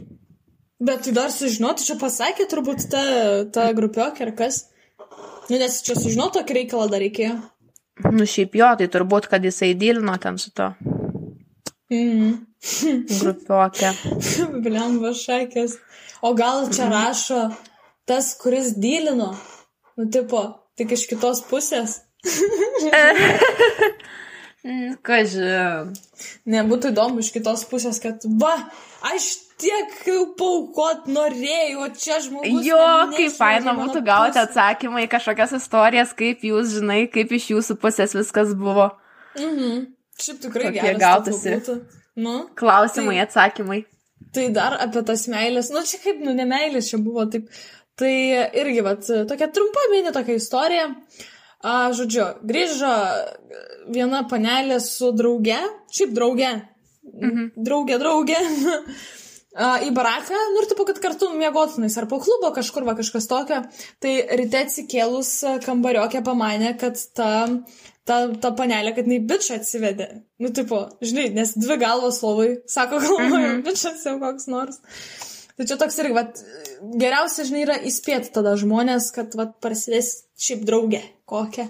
Bet 0.83 1.07
tai 1.07 1.13
dar 1.13 1.31
sužinoti, 1.31 1.87
čia 1.87 1.95
pasakė 1.99 2.47
turbūt 2.51 2.91
ta, 2.91 3.05
ta 3.55 3.71
grupiokė 3.73 4.29
ar 4.29 4.35
kas. 4.35 4.65
Nu, 5.49 5.59
nes 5.59 5.81
čia 5.83 5.95
sužinoti 5.95 6.41
tokį 6.41 6.59
reikalą 6.63 6.91
dar 6.91 7.01
reikėjo. 7.07 7.39
Nu, 8.13 8.27
šiaip 8.27 8.55
jo, 8.55 8.75
tai 8.79 8.87
turbūt, 8.87 9.31
kad 9.31 9.43
jisai 9.43 9.75
dylino 9.79 10.19
ten 10.23 10.39
su 10.39 10.51
to 10.51 10.75
Mhm. 11.93 12.45
grupiokė. 13.21 13.93
Blemba 14.65 15.15
šakės. 15.17 15.79
O 16.23 16.35
gal 16.39 16.67
čia 16.75 16.89
rašo 16.91 17.49
tas, 18.09 18.33
kuris 18.41 18.75
dylino? 18.81 19.33
Nu, 19.99 20.09
tipo, 20.13 20.43
tik 20.79 20.95
iš 20.97 21.07
kitos 21.11 21.43
pusės. 21.49 22.01
Kažin. 25.07 25.93
Nebūtų 26.51 26.91
įdomu 26.93 27.23
iš 27.23 27.31
kitos 27.33 27.63
pusės, 27.71 28.01
kad 28.03 28.25
va, 28.41 28.57
aš 29.07 29.29
tiek 29.59 29.95
paukot 30.39 31.07
norėjau, 31.11 31.87
čia 31.99 32.19
žmogus. 32.25 32.67
Jo, 32.67 32.81
kaip 33.15 33.37
faina 33.39 33.75
būtų 33.79 34.03
gauti 34.07 34.43
atsakymą 34.43 35.07
į 35.07 35.13
kažkokias 35.15 35.55
istorijas, 35.61 36.13
kaip 36.19 36.43
jūs 36.47 36.75
žinai, 36.77 37.05
kaip 37.13 37.33
iš 37.39 37.53
jūsų 37.55 37.79
pusės 37.81 38.15
viskas 38.19 38.53
buvo. 38.59 38.91
Mhm. 39.39 39.98
Šiaip 40.19 40.41
tikrai 40.43 40.69
Kokie 40.73 40.95
geras 40.99 41.27
būtų. 41.47 41.79
Nu, 42.19 42.37
Klausimai, 42.59 43.19
atsakymai. 43.23 43.85
tai 44.35 44.49
dar 44.55 44.75
apie 44.83 45.03
tas 45.07 45.27
meilės, 45.31 45.71
nu 45.71 45.83
čia 45.87 46.01
kaip, 46.03 46.19
nu, 46.25 46.33
ne 46.35 46.45
meilės 46.51 46.91
čia 46.91 46.99
buvo 47.03 47.25
taip. 47.31 47.47
Tai 47.99 48.11
irgi, 48.63 48.83
vat, 48.87 49.07
tokia 49.31 49.49
trumpa 49.51 49.85
mini 49.91 50.13
tokia 50.15 50.37
istorija. 50.39 50.89
A, 51.67 51.91
žodžiu, 51.95 52.27
grįžo 52.47 52.91
viena 53.91 54.21
panelė 54.31 54.77
su 54.83 55.13
drauge, 55.17 55.59
šiaip 55.95 56.13
drauge, 56.15 56.53
Mhm. 57.09 57.47
draugė, 57.65 57.97
draugė, 57.99 58.37
a, 59.57 59.79
į 59.83 59.89
baraką, 59.97 60.37
nu 60.53 60.61
ir 60.63 60.67
taip, 60.71 60.83
kad 60.91 60.99
kartu 61.03 61.31
mėgotinais 61.35 61.97
ar 61.99 62.07
po 62.11 62.19
klubo 62.21 62.51
kažkur 62.55 62.85
va 62.87 62.95
kažkas 62.99 63.27
tokio. 63.31 63.63
Tai 64.03 64.13
ryte 64.39 64.61
atsikėlus 64.67 65.31
kambariokė 65.65 66.21
pamanė, 66.27 66.75
kad 66.79 67.01
ta, 67.17 67.31
ta, 68.09 68.19
ta 68.43 68.53
panelė, 68.57 68.95
kad 68.97 69.09
jinai 69.09 69.21
bičią 69.29 69.59
atsivedė. 69.61 70.09
Nu, 70.43 70.51
tipo, 70.55 70.85
žinai, 71.05 71.29
nes 71.37 71.55
dvi 71.59 71.79
galvos 71.81 72.21
lovai, 72.25 72.51
sako, 72.71 73.01
galvoju, 73.05 73.29
mm 73.29 73.45
-hmm. 73.45 73.65
bičias 73.67 74.07
jau 74.07 74.17
koks 74.23 74.49
nors. 74.53 74.81
Tai 75.59 75.67
čia 75.67 75.77
toks 75.77 75.99
irgi, 75.99 76.15
vat, 76.15 76.41
geriausia, 77.03 77.45
žinai, 77.45 77.65
yra 77.67 77.77
įspėti 77.91 78.31
tada 78.35 78.55
žmonės, 78.57 79.11
kad, 79.15 79.35
vat, 79.39 79.57
prasidės 79.65 80.13
šiaip 80.39 80.65
draugė 80.67 81.03
kokią. 81.27 81.67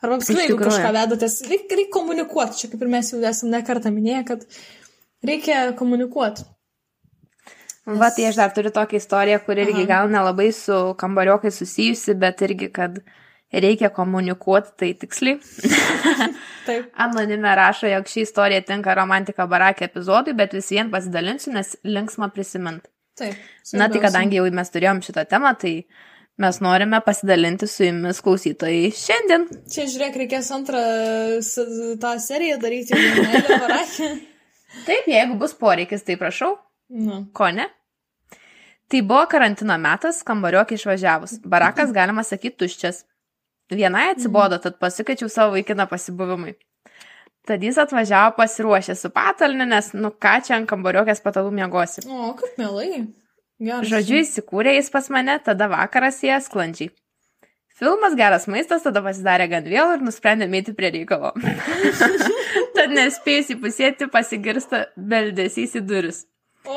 Arba 0.00 0.16
apskritai, 0.16 0.46
jeigu 0.46 0.60
kažką 0.60 0.92
vedatės, 0.96 1.40
reikia 1.48 1.76
reik 1.76 1.90
komunikuoti. 1.92 2.56
Čia 2.56 2.70
kaip 2.72 2.84
ir 2.84 2.88
mes 2.88 3.12
jau 3.12 3.20
esame 3.20 3.52
nekartą 3.58 3.92
minėję, 3.92 4.22
kad 4.28 4.46
reikia 5.24 5.72
komunikuoti. 5.76 6.46
Va, 7.84 8.10
tai 8.14 8.28
aš 8.28 8.38
dar 8.38 8.52
turiu 8.54 8.70
tokią 8.72 9.00
istoriją, 9.00 9.40
kur 9.44 9.58
irgi 9.58 9.82
Aha. 9.82 9.88
gal 9.88 10.12
nelabai 10.12 10.50
su 10.56 10.76
kambariokai 11.00 11.52
susijusi, 11.52 12.14
bet 12.14 12.40
irgi, 12.46 12.68
kad 12.72 13.00
reikia 13.52 13.90
komunikuoti 13.90 14.70
tai 14.78 14.92
tiksliai. 14.94 15.38
Taip. 16.66 16.90
Anonime 17.02 17.54
rašo, 17.58 17.88
jog 17.90 18.06
ši 18.08 18.22
istorija 18.26 18.62
tinka 18.66 18.94
romantika 18.94 19.46
barakė 19.50 19.88
epizodui, 19.88 20.36
bet 20.38 20.54
vis 20.54 20.70
vien 20.70 20.90
pasidalinsiu, 20.92 21.52
nes 21.56 21.74
linksma 21.84 22.28
prisimint. 22.34 22.86
Taip. 23.18 23.34
Na 23.34 23.40
tai 23.40 23.98
svarbiausia. 23.98 24.04
kadangi 24.06 24.38
jau 24.38 24.46
mes 24.54 24.70
turėjom 24.72 25.02
šitą 25.04 25.24
temą, 25.28 25.50
tai 25.58 25.74
mes 26.40 26.60
norime 26.64 27.00
pasidalinti 27.04 27.66
su 27.68 27.84
jumis 27.84 28.22
klausytojai 28.24 28.92
šiandien. 28.96 29.48
Čia 29.72 29.88
žiūrėk, 29.90 30.16
reikės 30.22 30.48
antrą 30.56 30.80
tą 32.00 32.14
seriją 32.22 32.56
daryti. 32.62 32.96
Taip, 34.86 35.06
jeigu 35.10 35.34
bus 35.40 35.52
poreikis, 35.58 36.04
tai 36.06 36.14
prašau, 36.20 36.54
Nu. 36.90 37.24
ko 37.34 37.50
ne? 37.54 37.66
Tai 38.90 39.00
buvo 39.06 39.22
karantino 39.30 39.76
metas, 39.78 40.22
kambariokį 40.26 40.78
išvažiavus. 40.78 41.36
Barakas, 41.46 41.92
galima 41.98 42.24
sakyti, 42.26 42.56
tuščias. 42.64 43.04
Vienai 43.70 44.10
atsibodo, 44.14 44.58
tad 44.62 44.78
pasikeičiau 44.82 45.30
savo 45.30 45.54
vaikiną 45.54 45.86
pasibuvimui. 45.90 46.56
Tad 47.46 47.62
jis 47.62 47.78
atvažiavo 47.80 48.34
pasiruošę 48.36 48.94
su 48.98 49.10
patalne, 49.14 49.66
nes, 49.66 49.92
nu 49.96 50.10
ką 50.10 50.36
čia 50.46 50.58
ant 50.58 50.68
kambariokės 50.70 51.22
patalų 51.24 51.52
mėgosi. 51.56 52.04
O, 52.06 52.32
kaip 52.38 52.58
mielai. 52.60 53.06
Geras. 53.60 53.88
Žodžiu, 53.90 54.20
įsikūrė 54.24 54.74
jis 54.78 54.90
pas 54.92 55.08
mane, 55.12 55.36
tada 55.44 55.68
vakaras 55.70 56.20
jie 56.24 56.36
sklandžiai. 56.40 56.92
Filmas 57.80 58.12
geras 58.16 58.44
maistas, 58.48 58.82
tada 58.84 59.00
pasidarė 59.04 59.46
gan 59.48 59.64
vėl 59.64 59.94
ir 59.94 60.02
nusprendė 60.04 60.48
mėti 60.52 60.74
prie 60.76 60.90
reikalo. 60.92 61.32
Tad 62.76 62.92
nespėjus 62.92 63.54
įpusėti, 63.54 64.08
pasigirsta 64.12 64.82
beldesys 64.96 65.78
į 65.80 65.84
duris. 65.88 66.24
O, 66.68 66.76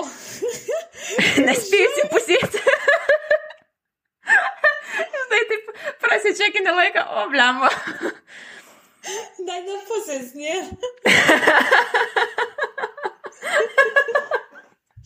Nespėjus 1.48 2.00
įpusėti. 2.06 2.64
Žinai, 5.34 5.46
taip 5.50 5.70
prasičekinį 6.04 6.74
laiką, 6.78 7.04
o 7.18 7.24
blemba. 7.32 7.70
dar 9.48 9.62
ne 9.66 9.78
pusės 9.88 10.34
nėra. 10.38 10.70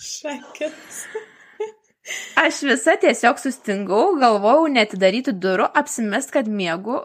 Šakės. 0.08 1.00
Aš 2.40 2.62
visa 2.68 2.96
tiesiog 3.00 3.40
sustingau, 3.40 4.16
galvojau 4.20 4.68
netidaryti 4.72 5.34
durų, 5.34 5.68
apsimest, 5.80 6.32
kad 6.36 6.48
miegu, 6.48 7.00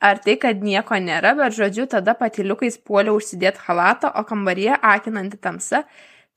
ar 0.00 0.20
tai, 0.24 0.36
kad 0.40 0.62
nieko 0.64 1.00
nėra, 1.02 1.34
bet 1.40 1.56
žodžiu, 1.56 1.88
tada 1.90 2.14
patiliukais 2.16 2.78
puoliau 2.80 3.18
užsidėti 3.18 3.64
halatą, 3.66 4.12
o 4.12 4.24
kambaryje 4.28 4.76
akinanti 4.76 5.40
tamsa, 5.40 5.84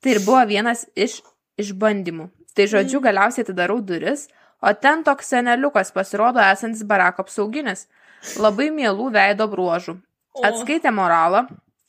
tai 0.02 0.16
ir 0.16 0.24
buvo 0.24 0.42
vienas 0.48 0.86
iš 0.96 1.20
išbandymų. 1.60 2.30
Tai 2.56 2.68
žodžiu, 2.68 3.00
galiausiai 3.04 3.44
atidarau 3.46 3.80
duris, 3.84 4.26
o 4.62 4.72
ten 4.74 5.02
toks 5.04 5.32
seneliukas 5.34 5.92
pasirodo 5.94 6.40
esantis 6.44 6.84
barako 6.86 7.26
apsauginis, 7.26 7.88
labai 8.38 8.70
mielų 8.74 9.10
veido 9.16 9.48
bruožų. 9.50 9.98
Atskaitė 10.46 10.92
moralą, 10.94 11.44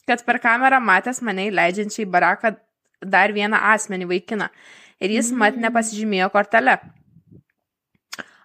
kad 0.09 0.23
per 0.27 0.41
kamerą 0.43 0.81
matęs 0.83 1.21
mane 1.23 1.47
įleidžiančiai 1.51 2.03
į 2.07 2.11
baraką 2.11 2.55
dar 3.03 3.31
vieną 3.35 3.59
asmenį 3.73 4.09
vaikiną 4.09 4.49
ir 5.03 5.13
jis 5.17 5.31
mat 5.35 5.55
nepasižymėjo 5.59 6.29
kortelę. 6.33 6.79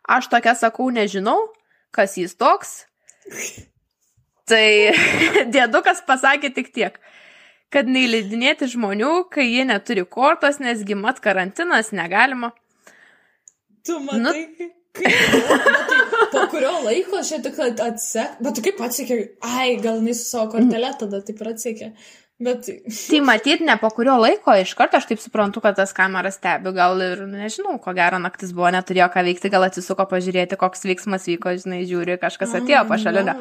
Aš 0.09 0.31
tokia 0.33 0.55
sakau, 0.57 0.89
nežinau, 0.95 1.37
kas 1.93 2.17
jis 2.17 2.35
toks. 2.39 2.87
Tai 4.49 4.65
dėdukas 5.55 6.01
pasakė 6.09 6.51
tik 6.57 6.73
tiek, 6.73 6.97
kad 7.73 7.91
neįleidinėti 7.91 8.71
žmonių, 8.73 9.29
kai 9.33 9.45
jie 9.51 9.67
neturi 9.69 10.07
kortos, 10.09 10.63
nesgi 10.63 10.97
mat 10.97 11.21
karantinas 11.25 11.93
negalima. 11.93 12.55
Tu 13.87 13.99
matai, 14.01 14.21
Nu. 14.21 14.33
kaip. 14.59 14.75
po 16.33 16.41
kurio 16.51 16.73
laiko 16.85 17.21
čia 17.25 17.39
tik 17.43 17.59
atsek. 17.65 18.39
Bet 18.43 18.57
tu 18.59 18.63
kaip 18.65 18.81
atsekė? 18.89 19.19
Ai, 19.47 19.77
gal 19.83 20.01
jinai 20.01 20.15
su 20.19 20.25
savo 20.29 20.51
kortelė 20.57 20.91
tada 21.01 21.21
taip 21.25 21.41
ir 21.45 21.53
atsekė. 21.53 21.91
Bet 22.39 22.69
Tai 23.11 23.19
matyt, 23.27 23.61
ne 23.67 23.75
po 23.83 23.89
kurio 23.91 24.15
laiko, 24.23 24.53
iš 24.63 24.77
karto 24.79 24.99
aš 25.01 25.09
taip 25.11 25.19
suprantu, 25.19 25.59
kad 25.65 25.75
tas 25.75 25.91
kameras 25.97 26.37
stebi, 26.39 26.71
gal 26.77 26.95
ir, 27.03 27.25
nu, 27.27 27.35
nežinau, 27.41 27.81
ko 27.83 27.91
gero 27.99 28.21
naktis 28.23 28.53
buvo, 28.55 28.71
neturėjo 28.71 29.09
ką 29.15 29.25
veikti, 29.27 29.51
gal 29.51 29.67
atsisuko 29.67 30.07
pažiūrėti, 30.07 30.59
koks 30.61 30.87
veiksmas 30.87 31.27
vyko, 31.27 31.57
žinai, 31.59 31.81
žiūri, 31.91 32.15
kažkas 32.23 32.55
atėjo 32.61 32.85
pašalinio. 32.93 33.35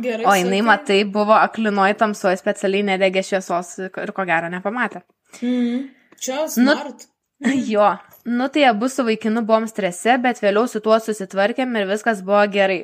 Gerai. 0.00 0.24
O 0.24 0.32
jinai, 0.38 0.62
sakai. 0.62 0.68
matai, 0.70 0.98
buvo 1.04 1.36
aklinoj 1.36 1.92
tamsoje 2.00 2.38
specialiai 2.40 2.86
nedegė 2.94 3.20
šviesos 3.28 3.74
ir 3.84 4.12
ko 4.16 4.24
gero 4.24 4.48
nepamatė. 4.56 5.02
Mhm. 5.42 5.88
Čia 6.20 6.36
Nu- 6.44 6.48
smart. 6.48 7.06
Jo, 7.72 7.96
nu 8.24 8.48
tai 8.48 8.64
abu 8.68 8.88
su 8.88 9.04
vaikinu 9.04 9.42
buvom 9.48 9.66
strese, 9.68 10.16
bet 10.20 10.42
vėliau 10.42 10.68
su 10.68 10.82
tuo 10.84 10.98
susitvarkėm 11.00 11.76
ir 11.80 11.88
viskas 11.88 12.20
buvo 12.24 12.42
gerai. 12.52 12.80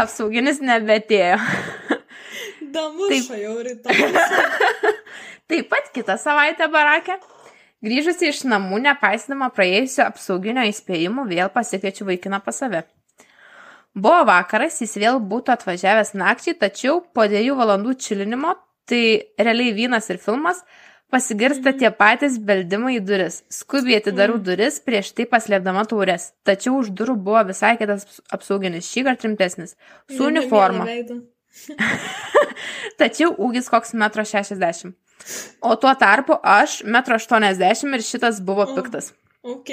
Apsauginis 0.00 0.58
nebetėjo. 0.64 1.38
Damuša 2.74 3.38
jau 3.38 3.56
rytoj. 3.66 4.00
Taip 5.50 5.70
pat 5.70 5.90
kitą 5.94 6.16
savaitę 6.18 6.68
barakė. 6.70 7.18
Grįžusi 7.80 8.28
iš 8.28 8.42
namų, 8.44 8.82
nepaisydama 8.84 9.48
praėjusio 9.56 10.04
apsauginio 10.04 10.66
įspėjimų, 10.68 11.24
vėl 11.30 11.48
pasikviečiu 11.54 12.04
vaikiną 12.10 12.42
pas 12.44 12.58
save. 12.60 12.82
Buvo 13.96 14.20
vakaras, 14.28 14.76
jis 14.84 14.92
vėl 15.00 15.16
būtų 15.30 15.54
atvažiavęs 15.56 16.12
nakčiai, 16.20 16.58
tačiau 16.60 17.00
po 17.14 17.24
dviejų 17.26 17.56
valandų 17.58 17.96
čilinimo, 18.04 18.52
tai 18.86 19.32
realiai 19.40 19.72
vynas 19.74 20.10
ir 20.12 20.20
filmas, 20.22 20.60
pasigirsta 21.10 21.72
tie 21.76 21.90
patys 21.94 22.38
beldimai 22.38 22.96
į 22.98 23.02
duris. 23.06 23.40
Skubiai 23.52 23.98
atidarau 24.00 24.38
duris, 24.42 24.78
prieš 24.84 25.12
tai 25.16 25.26
paslėpdama 25.30 25.84
taures. 25.90 26.30
Tačiau 26.46 26.78
už 26.80 26.92
durų 26.96 27.16
buvo 27.28 27.42
visai 27.50 27.74
kitas 27.80 28.06
apsauginis, 28.32 28.88
šį 28.90 29.06
kartą 29.08 29.28
rimtesnis, 29.28 29.76
su 30.10 30.26
uniforma. 30.28 30.86
Tačiau 33.00 33.32
ūgis 33.34 33.70
koks 33.72 33.94
1,60 33.96 34.86
m. 34.88 34.94
O 35.60 35.74
tuo 35.76 35.92
tarpu 35.98 36.38
aš 36.42 36.80
1,80 36.86 37.88
m 37.88 37.98
ir 37.98 38.06
šitas 38.06 38.40
buvo 38.44 38.68
O. 38.68 38.76
piktas. 38.78 39.12
Ok. 39.42 39.72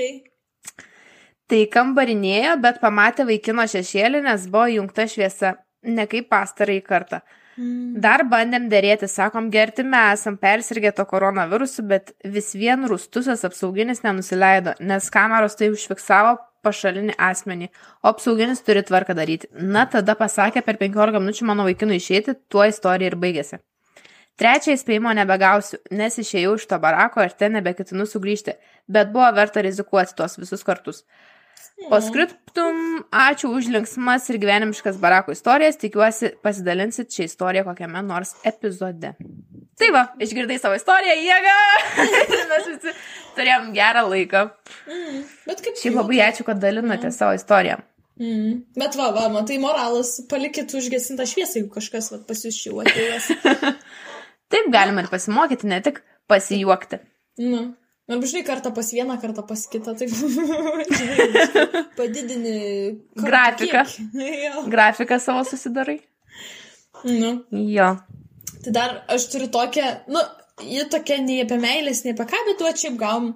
Tai 1.48 1.62
kambarinėjo, 1.72 2.58
bet 2.60 2.82
pamatė 2.84 3.24
vaikino 3.30 3.64
šešėlį, 3.72 4.26
nes 4.26 4.48
buvo 4.52 4.68
jungta 4.74 5.06
šviesa, 5.08 5.54
ne 5.88 6.04
kaip 6.12 6.28
pastarai 6.34 6.82
kartą. 6.84 7.22
Dar 7.58 8.22
bandėm 8.30 8.68
dėrėti, 8.70 9.08
sakom, 9.10 9.48
gerti 9.50 9.82
mes 9.82 10.20
esam 10.20 10.36
persirgę 10.38 10.92
to 10.94 11.06
koronavirusu, 11.10 11.86
bet 11.90 12.12
vis 12.36 12.52
vien 12.54 12.86
rustusas 12.90 13.42
apsauginis 13.48 14.04
nenusileido, 14.04 14.76
nes 14.80 15.08
kameros 15.14 15.58
tai 15.58 15.72
užfiksavo 15.74 16.36
pašalinį 16.66 17.16
asmenį, 17.18 17.70
o 18.04 18.12
apsauginis 18.12 18.62
turi 18.66 18.84
tvarką 18.86 19.16
daryti. 19.18 19.50
Na, 19.58 19.88
tada 19.90 20.14
pasakė 20.20 20.62
per 20.66 20.78
15 20.78 21.18
minučių 21.24 21.48
mano 21.50 21.66
vaikinui 21.66 21.98
išeiti, 21.98 22.38
tuo 22.52 22.68
istorija 22.70 23.10
ir 23.10 23.18
baigėsi. 23.18 23.60
Trečią 24.38 24.76
įspėjimo 24.78 25.16
nebegausiu, 25.18 25.80
nes 25.98 26.20
išėjau 26.22 26.54
iš 26.60 26.68
to 26.70 26.78
barako 26.82 27.26
ir 27.26 27.34
ten 27.40 27.58
nebeketinu 27.58 28.06
sugrįžti, 28.06 28.54
bet 28.86 29.10
buvo 29.16 29.32
verta 29.34 29.64
rizikuoti 29.66 30.14
tuos 30.20 30.38
visus 30.38 30.62
kartus. 30.68 31.08
O 31.94 32.00
skriptum, 32.02 32.80
ačiū 33.14 33.52
už 33.56 33.70
linksmas 33.72 34.26
ir 34.32 34.40
gyvenimiškas 34.42 34.98
barako 35.00 35.36
istorijas, 35.36 35.78
tikiuosi 35.80 36.34
pasidalinsit 36.44 37.14
šią 37.14 37.28
istoriją 37.30 37.64
kokiame 37.68 38.02
nors 38.04 38.34
epizode. 38.48 39.14
Tai 39.78 39.90
va, 39.94 40.04
išgirdai 40.24 40.58
savo 40.60 40.78
istoriją, 40.80 41.14
jėga! 41.22 41.58
mes 42.52 42.72
visi 42.72 42.96
turėjom 43.38 43.70
gerą 43.76 44.08
laiką. 44.10 44.44
Mm. 44.90 45.22
Bet 45.46 45.62
kaip 45.66 45.78
Šiaip 45.80 46.00
labai 46.00 46.24
ačiū, 46.26 46.48
kad 46.48 46.60
dalinate 46.64 47.14
savo 47.14 47.38
istoriją. 47.38 47.78
Mm. 48.18 48.64
Bet 48.78 48.98
va, 48.98 49.12
va, 49.14 49.28
matai, 49.30 49.60
moralas, 49.62 50.16
palikit 50.32 50.74
užgesintą 50.74 51.28
šviesą, 51.30 51.60
jeigu 51.60 51.70
kažkas 51.78 52.10
va, 52.14 52.24
pas 52.26 52.42
jūs 52.48 52.58
šiuo 52.58 52.82
atėjęs. 52.84 53.30
Taip 54.54 54.72
galima 54.74 55.04
ir 55.06 55.12
pasimokyti, 55.12 55.70
ne 55.70 55.80
tik 55.86 56.02
pasijuokti. 56.32 57.04
Nu. 57.46 57.68
Arba 58.08 58.24
žinai, 58.30 58.44
kartą 58.48 58.72
pas 58.72 58.88
vieną, 58.96 59.18
kartą 59.20 59.44
pas 59.44 59.66
kitą, 59.68 59.92
taip 60.00 60.12
padidini 61.98 63.00
Grafiką. 63.16 63.84
Grafiką 64.74 65.20
savo 65.20 65.44
susidarai. 65.46 66.00
Nu. 67.04 67.44
Jo. 67.52 67.98
Tai 68.64 68.72
dar 68.74 68.96
aš 69.12 69.28
turiu 69.32 69.48
tokią, 69.54 69.86
nu, 70.08 70.24
ji 70.64 70.86
tokia 70.90 71.20
nei 71.22 71.42
apie 71.44 71.60
meilės, 71.62 72.04
nei 72.06 72.16
apie 72.16 72.26
ką, 72.32 72.40
bet 72.48 72.62
tu 72.62 72.72
šiaip 72.84 72.96
gaum. 73.00 73.34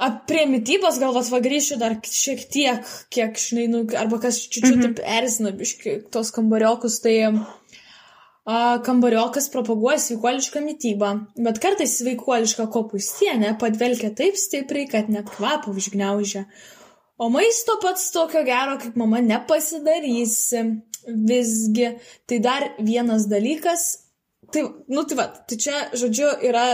A, 0.00 0.08
prie 0.26 0.46
mytybos 0.48 0.96
gal 1.02 1.12
vat 1.12 1.28
va 1.28 1.42
grįšiu 1.44 1.76
dar 1.78 1.98
šiek 2.08 2.46
tiek, 2.48 2.88
kiek, 3.12 3.36
žinai, 3.36 3.66
nu, 3.68 3.82
arba 4.00 4.16
kas 4.22 4.38
čiūčiu 4.48 4.78
Mhm. 4.78 4.82
taip 4.86 5.02
erzina, 5.18 5.52
biški, 5.52 5.98
tos 6.10 6.32
kambariokus, 6.32 7.02
tai 7.04 7.18
a, 7.28 7.32
kambariokas 8.86 9.48
propaguoja 9.52 9.98
sveikuolišką 10.00 10.62
mytybą, 10.64 11.10
bet 11.44 11.58
kartais 11.62 11.98
sveikuolišką 12.00 12.66
kopustienę 12.72 13.56
padvelkia 13.60 14.10
taip 14.16 14.36
stipriai, 14.36 14.88
kad 14.88 15.10
net 15.12 15.30
kvapą 15.30 15.74
užgniaužia. 15.76 16.46
O 17.20 17.28
maisto 17.28 17.76
pats 17.82 18.10
tokio 18.10 18.42
gero, 18.44 18.78
kaip 18.80 18.96
mama, 18.96 19.20
nepasidarysi. 19.20 20.64
Visgi, 21.00 21.86
tai 22.28 22.38
dar 22.44 22.64
vienas 22.84 23.24
dalykas, 23.28 23.84
tai, 24.52 24.66
nu, 24.92 25.04
tai 25.08 25.16
va, 25.16 25.24
tai 25.48 25.56
čia, 25.56 25.78
žodžiu, 25.96 26.28
yra, 26.44 26.64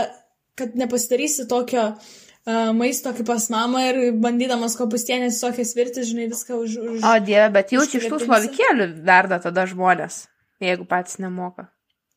kad 0.59 0.75
nepasidarysi 0.75 1.45
tokio 1.47 1.85
uh, 1.93 2.73
maisto 2.75 3.13
kaip 3.15 3.27
pas 3.29 3.47
mamą 3.53 3.85
ir 3.87 3.99
bandydamas 4.19 4.75
kopustienės 4.79 5.39
tokias 5.39 5.71
virtis, 5.77 6.09
žinai, 6.11 6.27
viską 6.33 6.59
už... 6.59 6.75
už... 6.83 6.97
O 7.07 7.13
dieve, 7.23 7.47
bet 7.55 7.71
jau 7.71 7.85
iš 7.87 8.09
tų 8.11 8.19
slovikėlių 8.25 8.89
verda 9.07 9.39
tada 9.47 9.63
žmonės, 9.71 10.25
jeigu 10.61 10.85
patys 10.89 11.17
nemoka. 11.19 11.67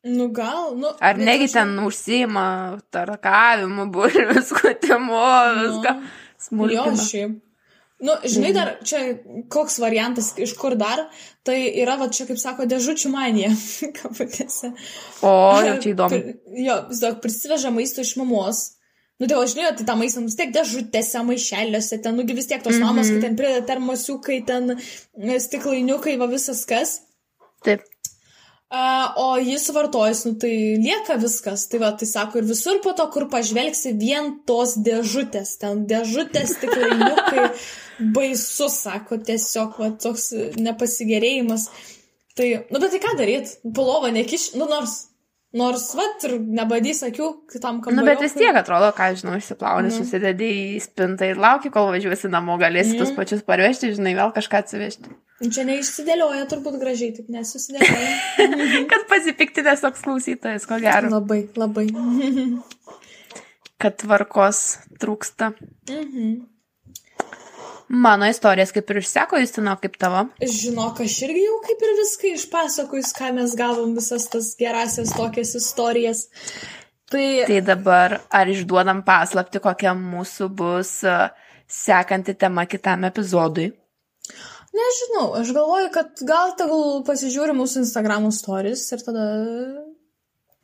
Nu, 0.03 0.31
gal, 0.33 0.75
nu. 0.81 0.89
Ar 0.99 1.17
negi 1.17 1.45
aš- 1.45 1.53
ten 1.59 1.75
užsima 1.85 2.79
tarkavimu, 2.91 3.85
bulvių 3.93 4.41
skutimu, 4.41 5.21
viską 5.61 5.93
Nu. 6.01 6.01
Jo, 6.01 6.03
smulkina. 6.41 6.97
šiaip. 7.05 7.39
Nu, 8.01 8.15
žinai, 8.25 8.49
dar 8.55 8.69
čia 8.81 8.99
koks 9.53 9.75
variantas, 9.77 10.31
iš 10.41 10.55
kur 10.57 10.73
dar, 10.73 11.03
tai 11.45 11.59
yra, 11.83 11.99
va, 12.01 12.07
čia, 12.09 12.25
kaip 12.25 12.39
sako, 12.41 12.65
dėžučių 12.65 13.11
manija, 13.13 13.51
kabutėse. 13.99 14.71
O, 15.21 15.33
jau 15.61 15.75
čia 15.83 15.91
įdomu. 15.93 16.17
Jo, 16.65 16.79
vis 16.89 17.03
daug 17.03 17.19
prisiveža 17.21 17.69
maisto 17.69 18.01
iš 18.01 18.15
mamos. 18.17 18.63
Nu, 19.21 19.27
tai 19.29 19.37
žinau, 19.45 19.69
tai 19.77 19.85
tą 19.85 19.93
maistą 19.99 20.23
vis 20.25 20.33
tiek 20.39 20.49
dėžutėse, 20.55 21.21
maišelėse, 21.29 22.01
ten, 22.01 22.17
nugi 22.17 22.33
vis 22.33 22.49
tiek 22.49 22.63
tos 22.65 22.79
mamos, 22.81 23.05
Mhm. 23.05 23.13
kai 23.13 23.21
ten 23.27 23.37
prideda 23.37 23.61
termosiukai, 23.69 24.39
ten 24.49 24.71
e, 24.73 25.37
stiklainiukai, 25.45 26.17
va 26.17 26.25
visas 26.31 26.65
kas. 26.65 26.95
Taip. 27.61 27.85
O 28.71 29.35
jis 29.43 29.65
suvartojus, 29.67 30.21
nu 30.25 30.33
tai 30.39 30.51
lieka 30.79 31.17
viskas. 31.19 31.65
Tai 31.67 31.79
va, 31.83 31.89
tai 31.99 32.07
sako, 32.07 32.39
ir 32.39 32.45
visur 32.47 32.77
po 32.83 32.93
to, 32.95 33.03
kur 33.11 33.25
pažvelgsi, 33.31 33.91
vien 33.99 34.29
tos 34.47 34.77
dėžutės, 34.79 35.57
ten 35.59 35.81
dėžutės, 35.89 36.53
stiklainiukai, 36.55 37.49
baisu, 38.15 38.69
sako, 38.71 39.17
tiesiog, 39.27 39.75
va, 39.81 39.89
toks 39.99 40.29
nepasigerėjimas. 40.55 41.67
Tai, 42.39 42.47
nu 42.71 42.79
bet 42.79 42.93
tai 42.95 43.01
ką 43.03 43.15
daryt? 43.19 43.51
Pulovą 43.75 44.13
nekiš, 44.15 44.53
nu 44.55 44.69
nors, 44.71 44.93
nors, 45.51 45.89
va, 45.99 46.05
ir 46.23 46.37
nebadys 46.39 47.03
akių 47.09 47.27
kitam 47.51 47.81
Nu, 47.81 47.83
kambariui. 47.89 48.07
bet 48.13 48.23
vis 48.23 48.37
tiek 48.39 48.55
atrodo, 48.55 48.93
ką 48.95 49.09
žinau, 49.19 49.35
išsiplauni, 49.35 49.91
Nu. 49.91 49.97
susidedi 49.99 50.47
į 50.77 50.79
spintą 50.85 51.27
ir 51.33 51.43
lauki, 51.43 51.73
kol 51.75 51.91
važiuosi 51.91 52.31
namo, 52.31 52.55
galėsi 52.61 52.95
Nu. 52.95 53.03
tus 53.03 53.11
pačius 53.19 53.43
parvežti, 53.43 53.91
žinai, 53.99 54.15
vėl 54.15 54.31
kažką 54.31 54.63
atsivežti. 54.63 55.11
Čia 55.41 55.65
neišsidėlioja 55.65 56.45
turbūt 56.51 56.77
gražiai, 56.81 57.15
taip 57.17 57.31
nesusidėlioja. 57.33 58.11
Kad 58.91 59.07
pasipiktinės 59.09 59.81
toks 59.81 60.03
klausytojas, 60.05 60.67
ko 60.69 60.77
gero. 60.83 61.09
labai, 61.09 61.41
labai. 61.57 61.87
Kad 63.81 63.97
tvarkos 64.03 64.61
trūksta. 65.01 65.55
Mhm. 65.89 66.39
Mano 67.91 68.23
istorijas 68.29 68.69
kaip 68.71 68.87
ir 68.93 69.01
išseko, 69.01 69.35
Justino, 69.41 69.73
kaip 69.81 69.97
tavo. 69.99 70.21
Žinok, 70.39 71.01
aš 71.03 71.17
irgi 71.25 71.41
jau 71.43 71.57
kaip 71.65 71.81
ir 71.83 71.97
viską 71.97 72.29
išpasakojus, 72.37 73.09
ką 73.17 73.33
mes 73.35 73.55
gavom 73.59 73.97
visas 73.97 74.29
tas 74.31 74.53
gerasias 74.59 75.11
tokias 75.17 75.51
istorijas. 75.59 76.21
Tai, 77.11 77.25
Tai 77.49 77.59
dabar 77.67 78.21
ar 78.31 78.47
išduodam 78.47 79.01
paslapti, 79.03 79.59
kokia 79.59 79.91
mūsų 79.97 80.47
bus 80.55 80.93
uh, 81.03 81.33
sekanti 81.67 82.37
tema 82.39 82.63
kitam 82.63 83.03
epizodui? 83.09 83.73
Nežinau, 84.77 85.25
aš 85.39 85.51
galvoju, 85.55 85.89
kad 85.93 86.21
gal 86.27 86.53
tegul 86.59 87.01
pasižiūri 87.07 87.55
mūsų 87.57 87.83
Instagram 87.85 88.29
stories 88.35 88.85
ir 88.95 89.03
tada 89.05 89.25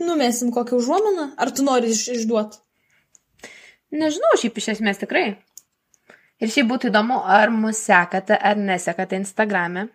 numesim 0.03 0.53
kokią 0.55 0.79
užuominą. 0.81 1.31
Ar 1.37 1.51
tu 1.51 1.65
nori 1.67 1.91
iš, 1.93 2.07
išduoti? 2.15 2.61
Nežinau, 3.97 4.35
šiaip 4.39 4.57
iš 4.59 4.73
esmės 4.75 4.99
tikrai. 5.01 5.27
Ir 6.43 6.51
šiaip 6.53 6.67
būtų 6.69 6.91
įdomu, 6.91 7.21
ar 7.23 7.49
mus 7.53 7.79
sekate 7.81 8.37
ar 8.37 8.59
nesekate 8.59 9.17
Instagrame. 9.17 9.87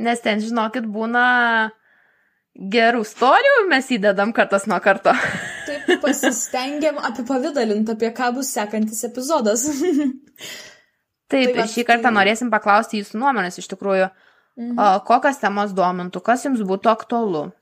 Nes 0.00 0.22
ten, 0.24 0.40
žinokit, 0.40 0.86
būna 0.88 1.24
gerų 2.54 3.02
istorijų, 3.04 3.66
mes 3.68 3.90
įdedam 3.92 4.32
kartas 4.36 4.66
nuo 4.70 4.78
karto. 4.82 5.12
Taip 5.66 5.90
pasistengiam 6.02 6.98
apipavydalinti, 7.10 7.94
apie 7.94 8.10
ką 8.16 8.32
bus 8.38 8.54
sekantis 8.56 9.04
epizodas. 9.10 9.66
Taip, 11.30 11.46
Tai 11.46 11.52
tai 11.54 11.62
va, 11.62 11.66
šį 11.70 11.84
kartą 11.86 12.08
tai- 12.08 12.16
norėsim 12.18 12.50
paklausti 12.50 12.98
jūsų 13.00 13.20
nuomonės 13.22 13.58
iš 13.62 13.68
tikrųjų, 13.70 14.10
Mhm. 14.58 14.78
o, 14.78 15.00
kokios 15.06 15.38
temos 15.40 15.72
domintų, 15.72 16.22
kas 16.26 16.44
jums 16.44 16.60
būtų 16.66 16.90
aktualu. 16.90 17.52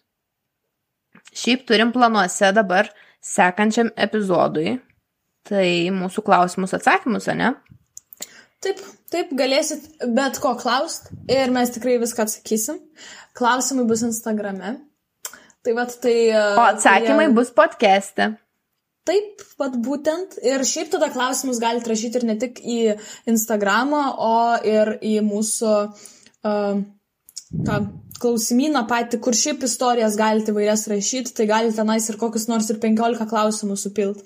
Šiaip 1.37 1.67
turim 1.69 1.93
planuose 1.93 2.53
dabar 2.57 2.89
sekančiam 3.21 3.91
epizodui. 3.97 4.81
Tai 5.49 5.65
mūsų 5.97 6.25
klausimus 6.25 6.73
atsakymus, 6.77 7.29
ne? 7.37 7.55
Taip, 8.61 8.81
taip, 9.13 9.31
galėsit 9.39 9.85
bet 10.15 10.39
ko 10.43 10.55
klaust 10.59 11.11
ir 11.31 11.51
mes 11.55 11.71
tikrai 11.71 11.99
viską 12.03 12.25
atsakysim. 12.27 12.81
Klausimai 13.39 13.87
bus 13.87 14.03
Instagrame. 14.03 14.81
Tai 15.65 15.73
vad 15.75 15.93
tai... 16.03 16.17
O 16.57 16.65
atsakymai 16.73 17.29
bus 17.35 17.51
podcast'e. 17.55 18.33
Taip, 19.09 19.45
pat 19.61 19.77
būtent. 19.81 20.37
Ir 20.45 20.65
šiaip 20.69 20.91
tada 20.93 21.09
klausimus 21.15 21.61
galite 21.63 21.89
rašyti 21.89 22.21
ir 22.21 22.27
ne 22.29 22.37
tik 22.41 22.61
į 22.61 22.79
Instagramą, 23.31 24.03
o 24.21 24.35
ir 24.69 24.97
į 25.01 25.15
mūsų 25.25 25.73
uh, 25.89 26.83
tą 27.65 27.79
klausimyną 28.19 28.85
patį, 28.91 29.21
kur 29.25 29.37
šiaip 29.39 29.65
istorijas 29.65 30.19
galite 30.19 30.53
vairias 30.55 30.87
rašyti, 30.91 31.33
tai 31.39 31.49
galite 31.49 31.79
tenais 31.79 32.09
ir 32.11 32.19
kokius 32.21 32.49
nors 32.51 32.69
ir 32.73 32.81
15 32.83 33.29
klausimų 33.31 33.79
supilt. 33.79 34.23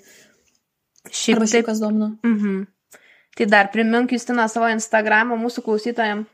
Šiaip 1.09 1.37
Arba 1.37 1.45
taip. 1.45 1.53
šiaip 1.53 1.69
kas 1.69 1.83
domina. 1.83 2.13
Mhm. 2.25 2.63
Tai 3.37 3.49
dar 3.49 3.71
primink 3.73 4.11
Justina 4.13 4.45
savo 4.49 4.69
Instagramą 4.69 5.37
mūsų 5.41 5.63
klausytojams. 5.65 6.32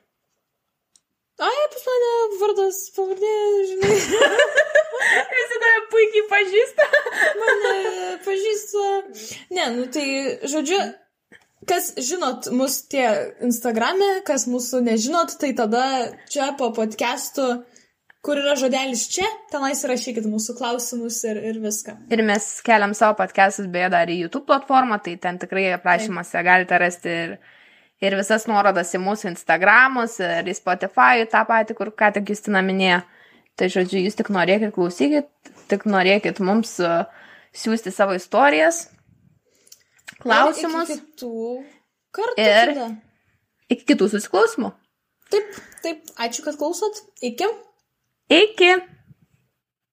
Ai, 1.39 1.59
pas 1.71 1.85
mane 1.87 2.13
vardas, 2.41 2.79
pavardė, 2.95 3.33
žinai, 3.69 3.93
Visi 5.33 5.59
tave 5.63 5.83
puikiai 5.93 6.25
pažįsta. 6.31 6.87
mane 7.39 7.75
pažįsta. 8.25 8.87
Ne, 9.55 9.67
nu 9.77 9.85
tai, 9.93 10.07
žodžiu, 10.51 10.79
kas 11.69 11.93
žinot 11.95 12.49
mus 12.55 12.81
tie 12.91 13.07
Instagrame, 13.45 14.09
kas 14.27 14.49
mūsų 14.51 14.81
nežinot, 14.89 15.37
tai 15.39 15.53
tada 15.55 15.83
čia 16.31 16.51
po 16.59 16.73
podcastų, 16.75 17.47
kur 18.25 18.41
yra 18.41 18.57
žodelis 18.59 19.05
čia, 19.13 19.27
tenais 19.53 19.83
rašykit 19.87 20.27
mūsų 20.27 20.57
klausimus 20.59 21.21
ir, 21.29 21.39
ir 21.51 21.61
viską. 21.63 21.95
Ir 22.11 22.23
mes 22.27 22.49
keliam 22.67 22.95
savo 22.97 23.15
podcastus 23.21 23.69
beje 23.71 23.93
dar 23.95 24.11
į 24.11 24.25
YouTube 24.25 24.49
platformą, 24.49 24.99
tai 25.05 25.15
ten 25.23 25.39
tikrai 25.39 25.69
aprašymuose 25.77 26.43
galite 26.43 26.81
rasti 26.83 27.15
ir, 27.15 27.37
ir 28.03 28.15
visas 28.19 28.45
nuorodas 28.49 28.93
į 28.95 29.01
mūsų 29.03 29.33
Instagramus, 29.33 30.19
ir 30.23 30.47
į 30.49 30.55
Spotify, 30.57 31.25
tą 31.31 31.43
patį, 31.47 31.75
kur 31.77 31.91
ką 31.95 32.13
tik 32.15 32.31
Justina 32.33 32.63
minėjo. 32.65 33.01
Tai 33.59 33.67
žodžiu, 33.73 33.99
jūs 34.05 34.15
tik 34.15 34.29
norėkit 34.31 34.71
klausykit, 34.75 35.27
tik 35.71 35.83
norėkit 35.89 36.39
mums 36.39 36.77
uh, 36.79 37.09
siūsti 37.51 37.91
savo 37.91 38.15
istorijas, 38.15 38.85
klausimus. 40.23 40.93
Ir 40.93 40.95
iki 40.95 41.09
kitų 41.09 41.33
kartų. 42.15 42.45
Ir- 42.45 42.73
tada. 42.73 42.89
Iki 43.69 43.85
kitų 43.91 44.07
susiklausimų. 44.15 44.71
Taip, 45.29 45.57
taip, 45.83 46.07
ačiū, 46.17 46.41
kad 46.47 46.55
klausot. 46.57 47.03
Iki. 47.21 47.45
Iki. 48.33 48.71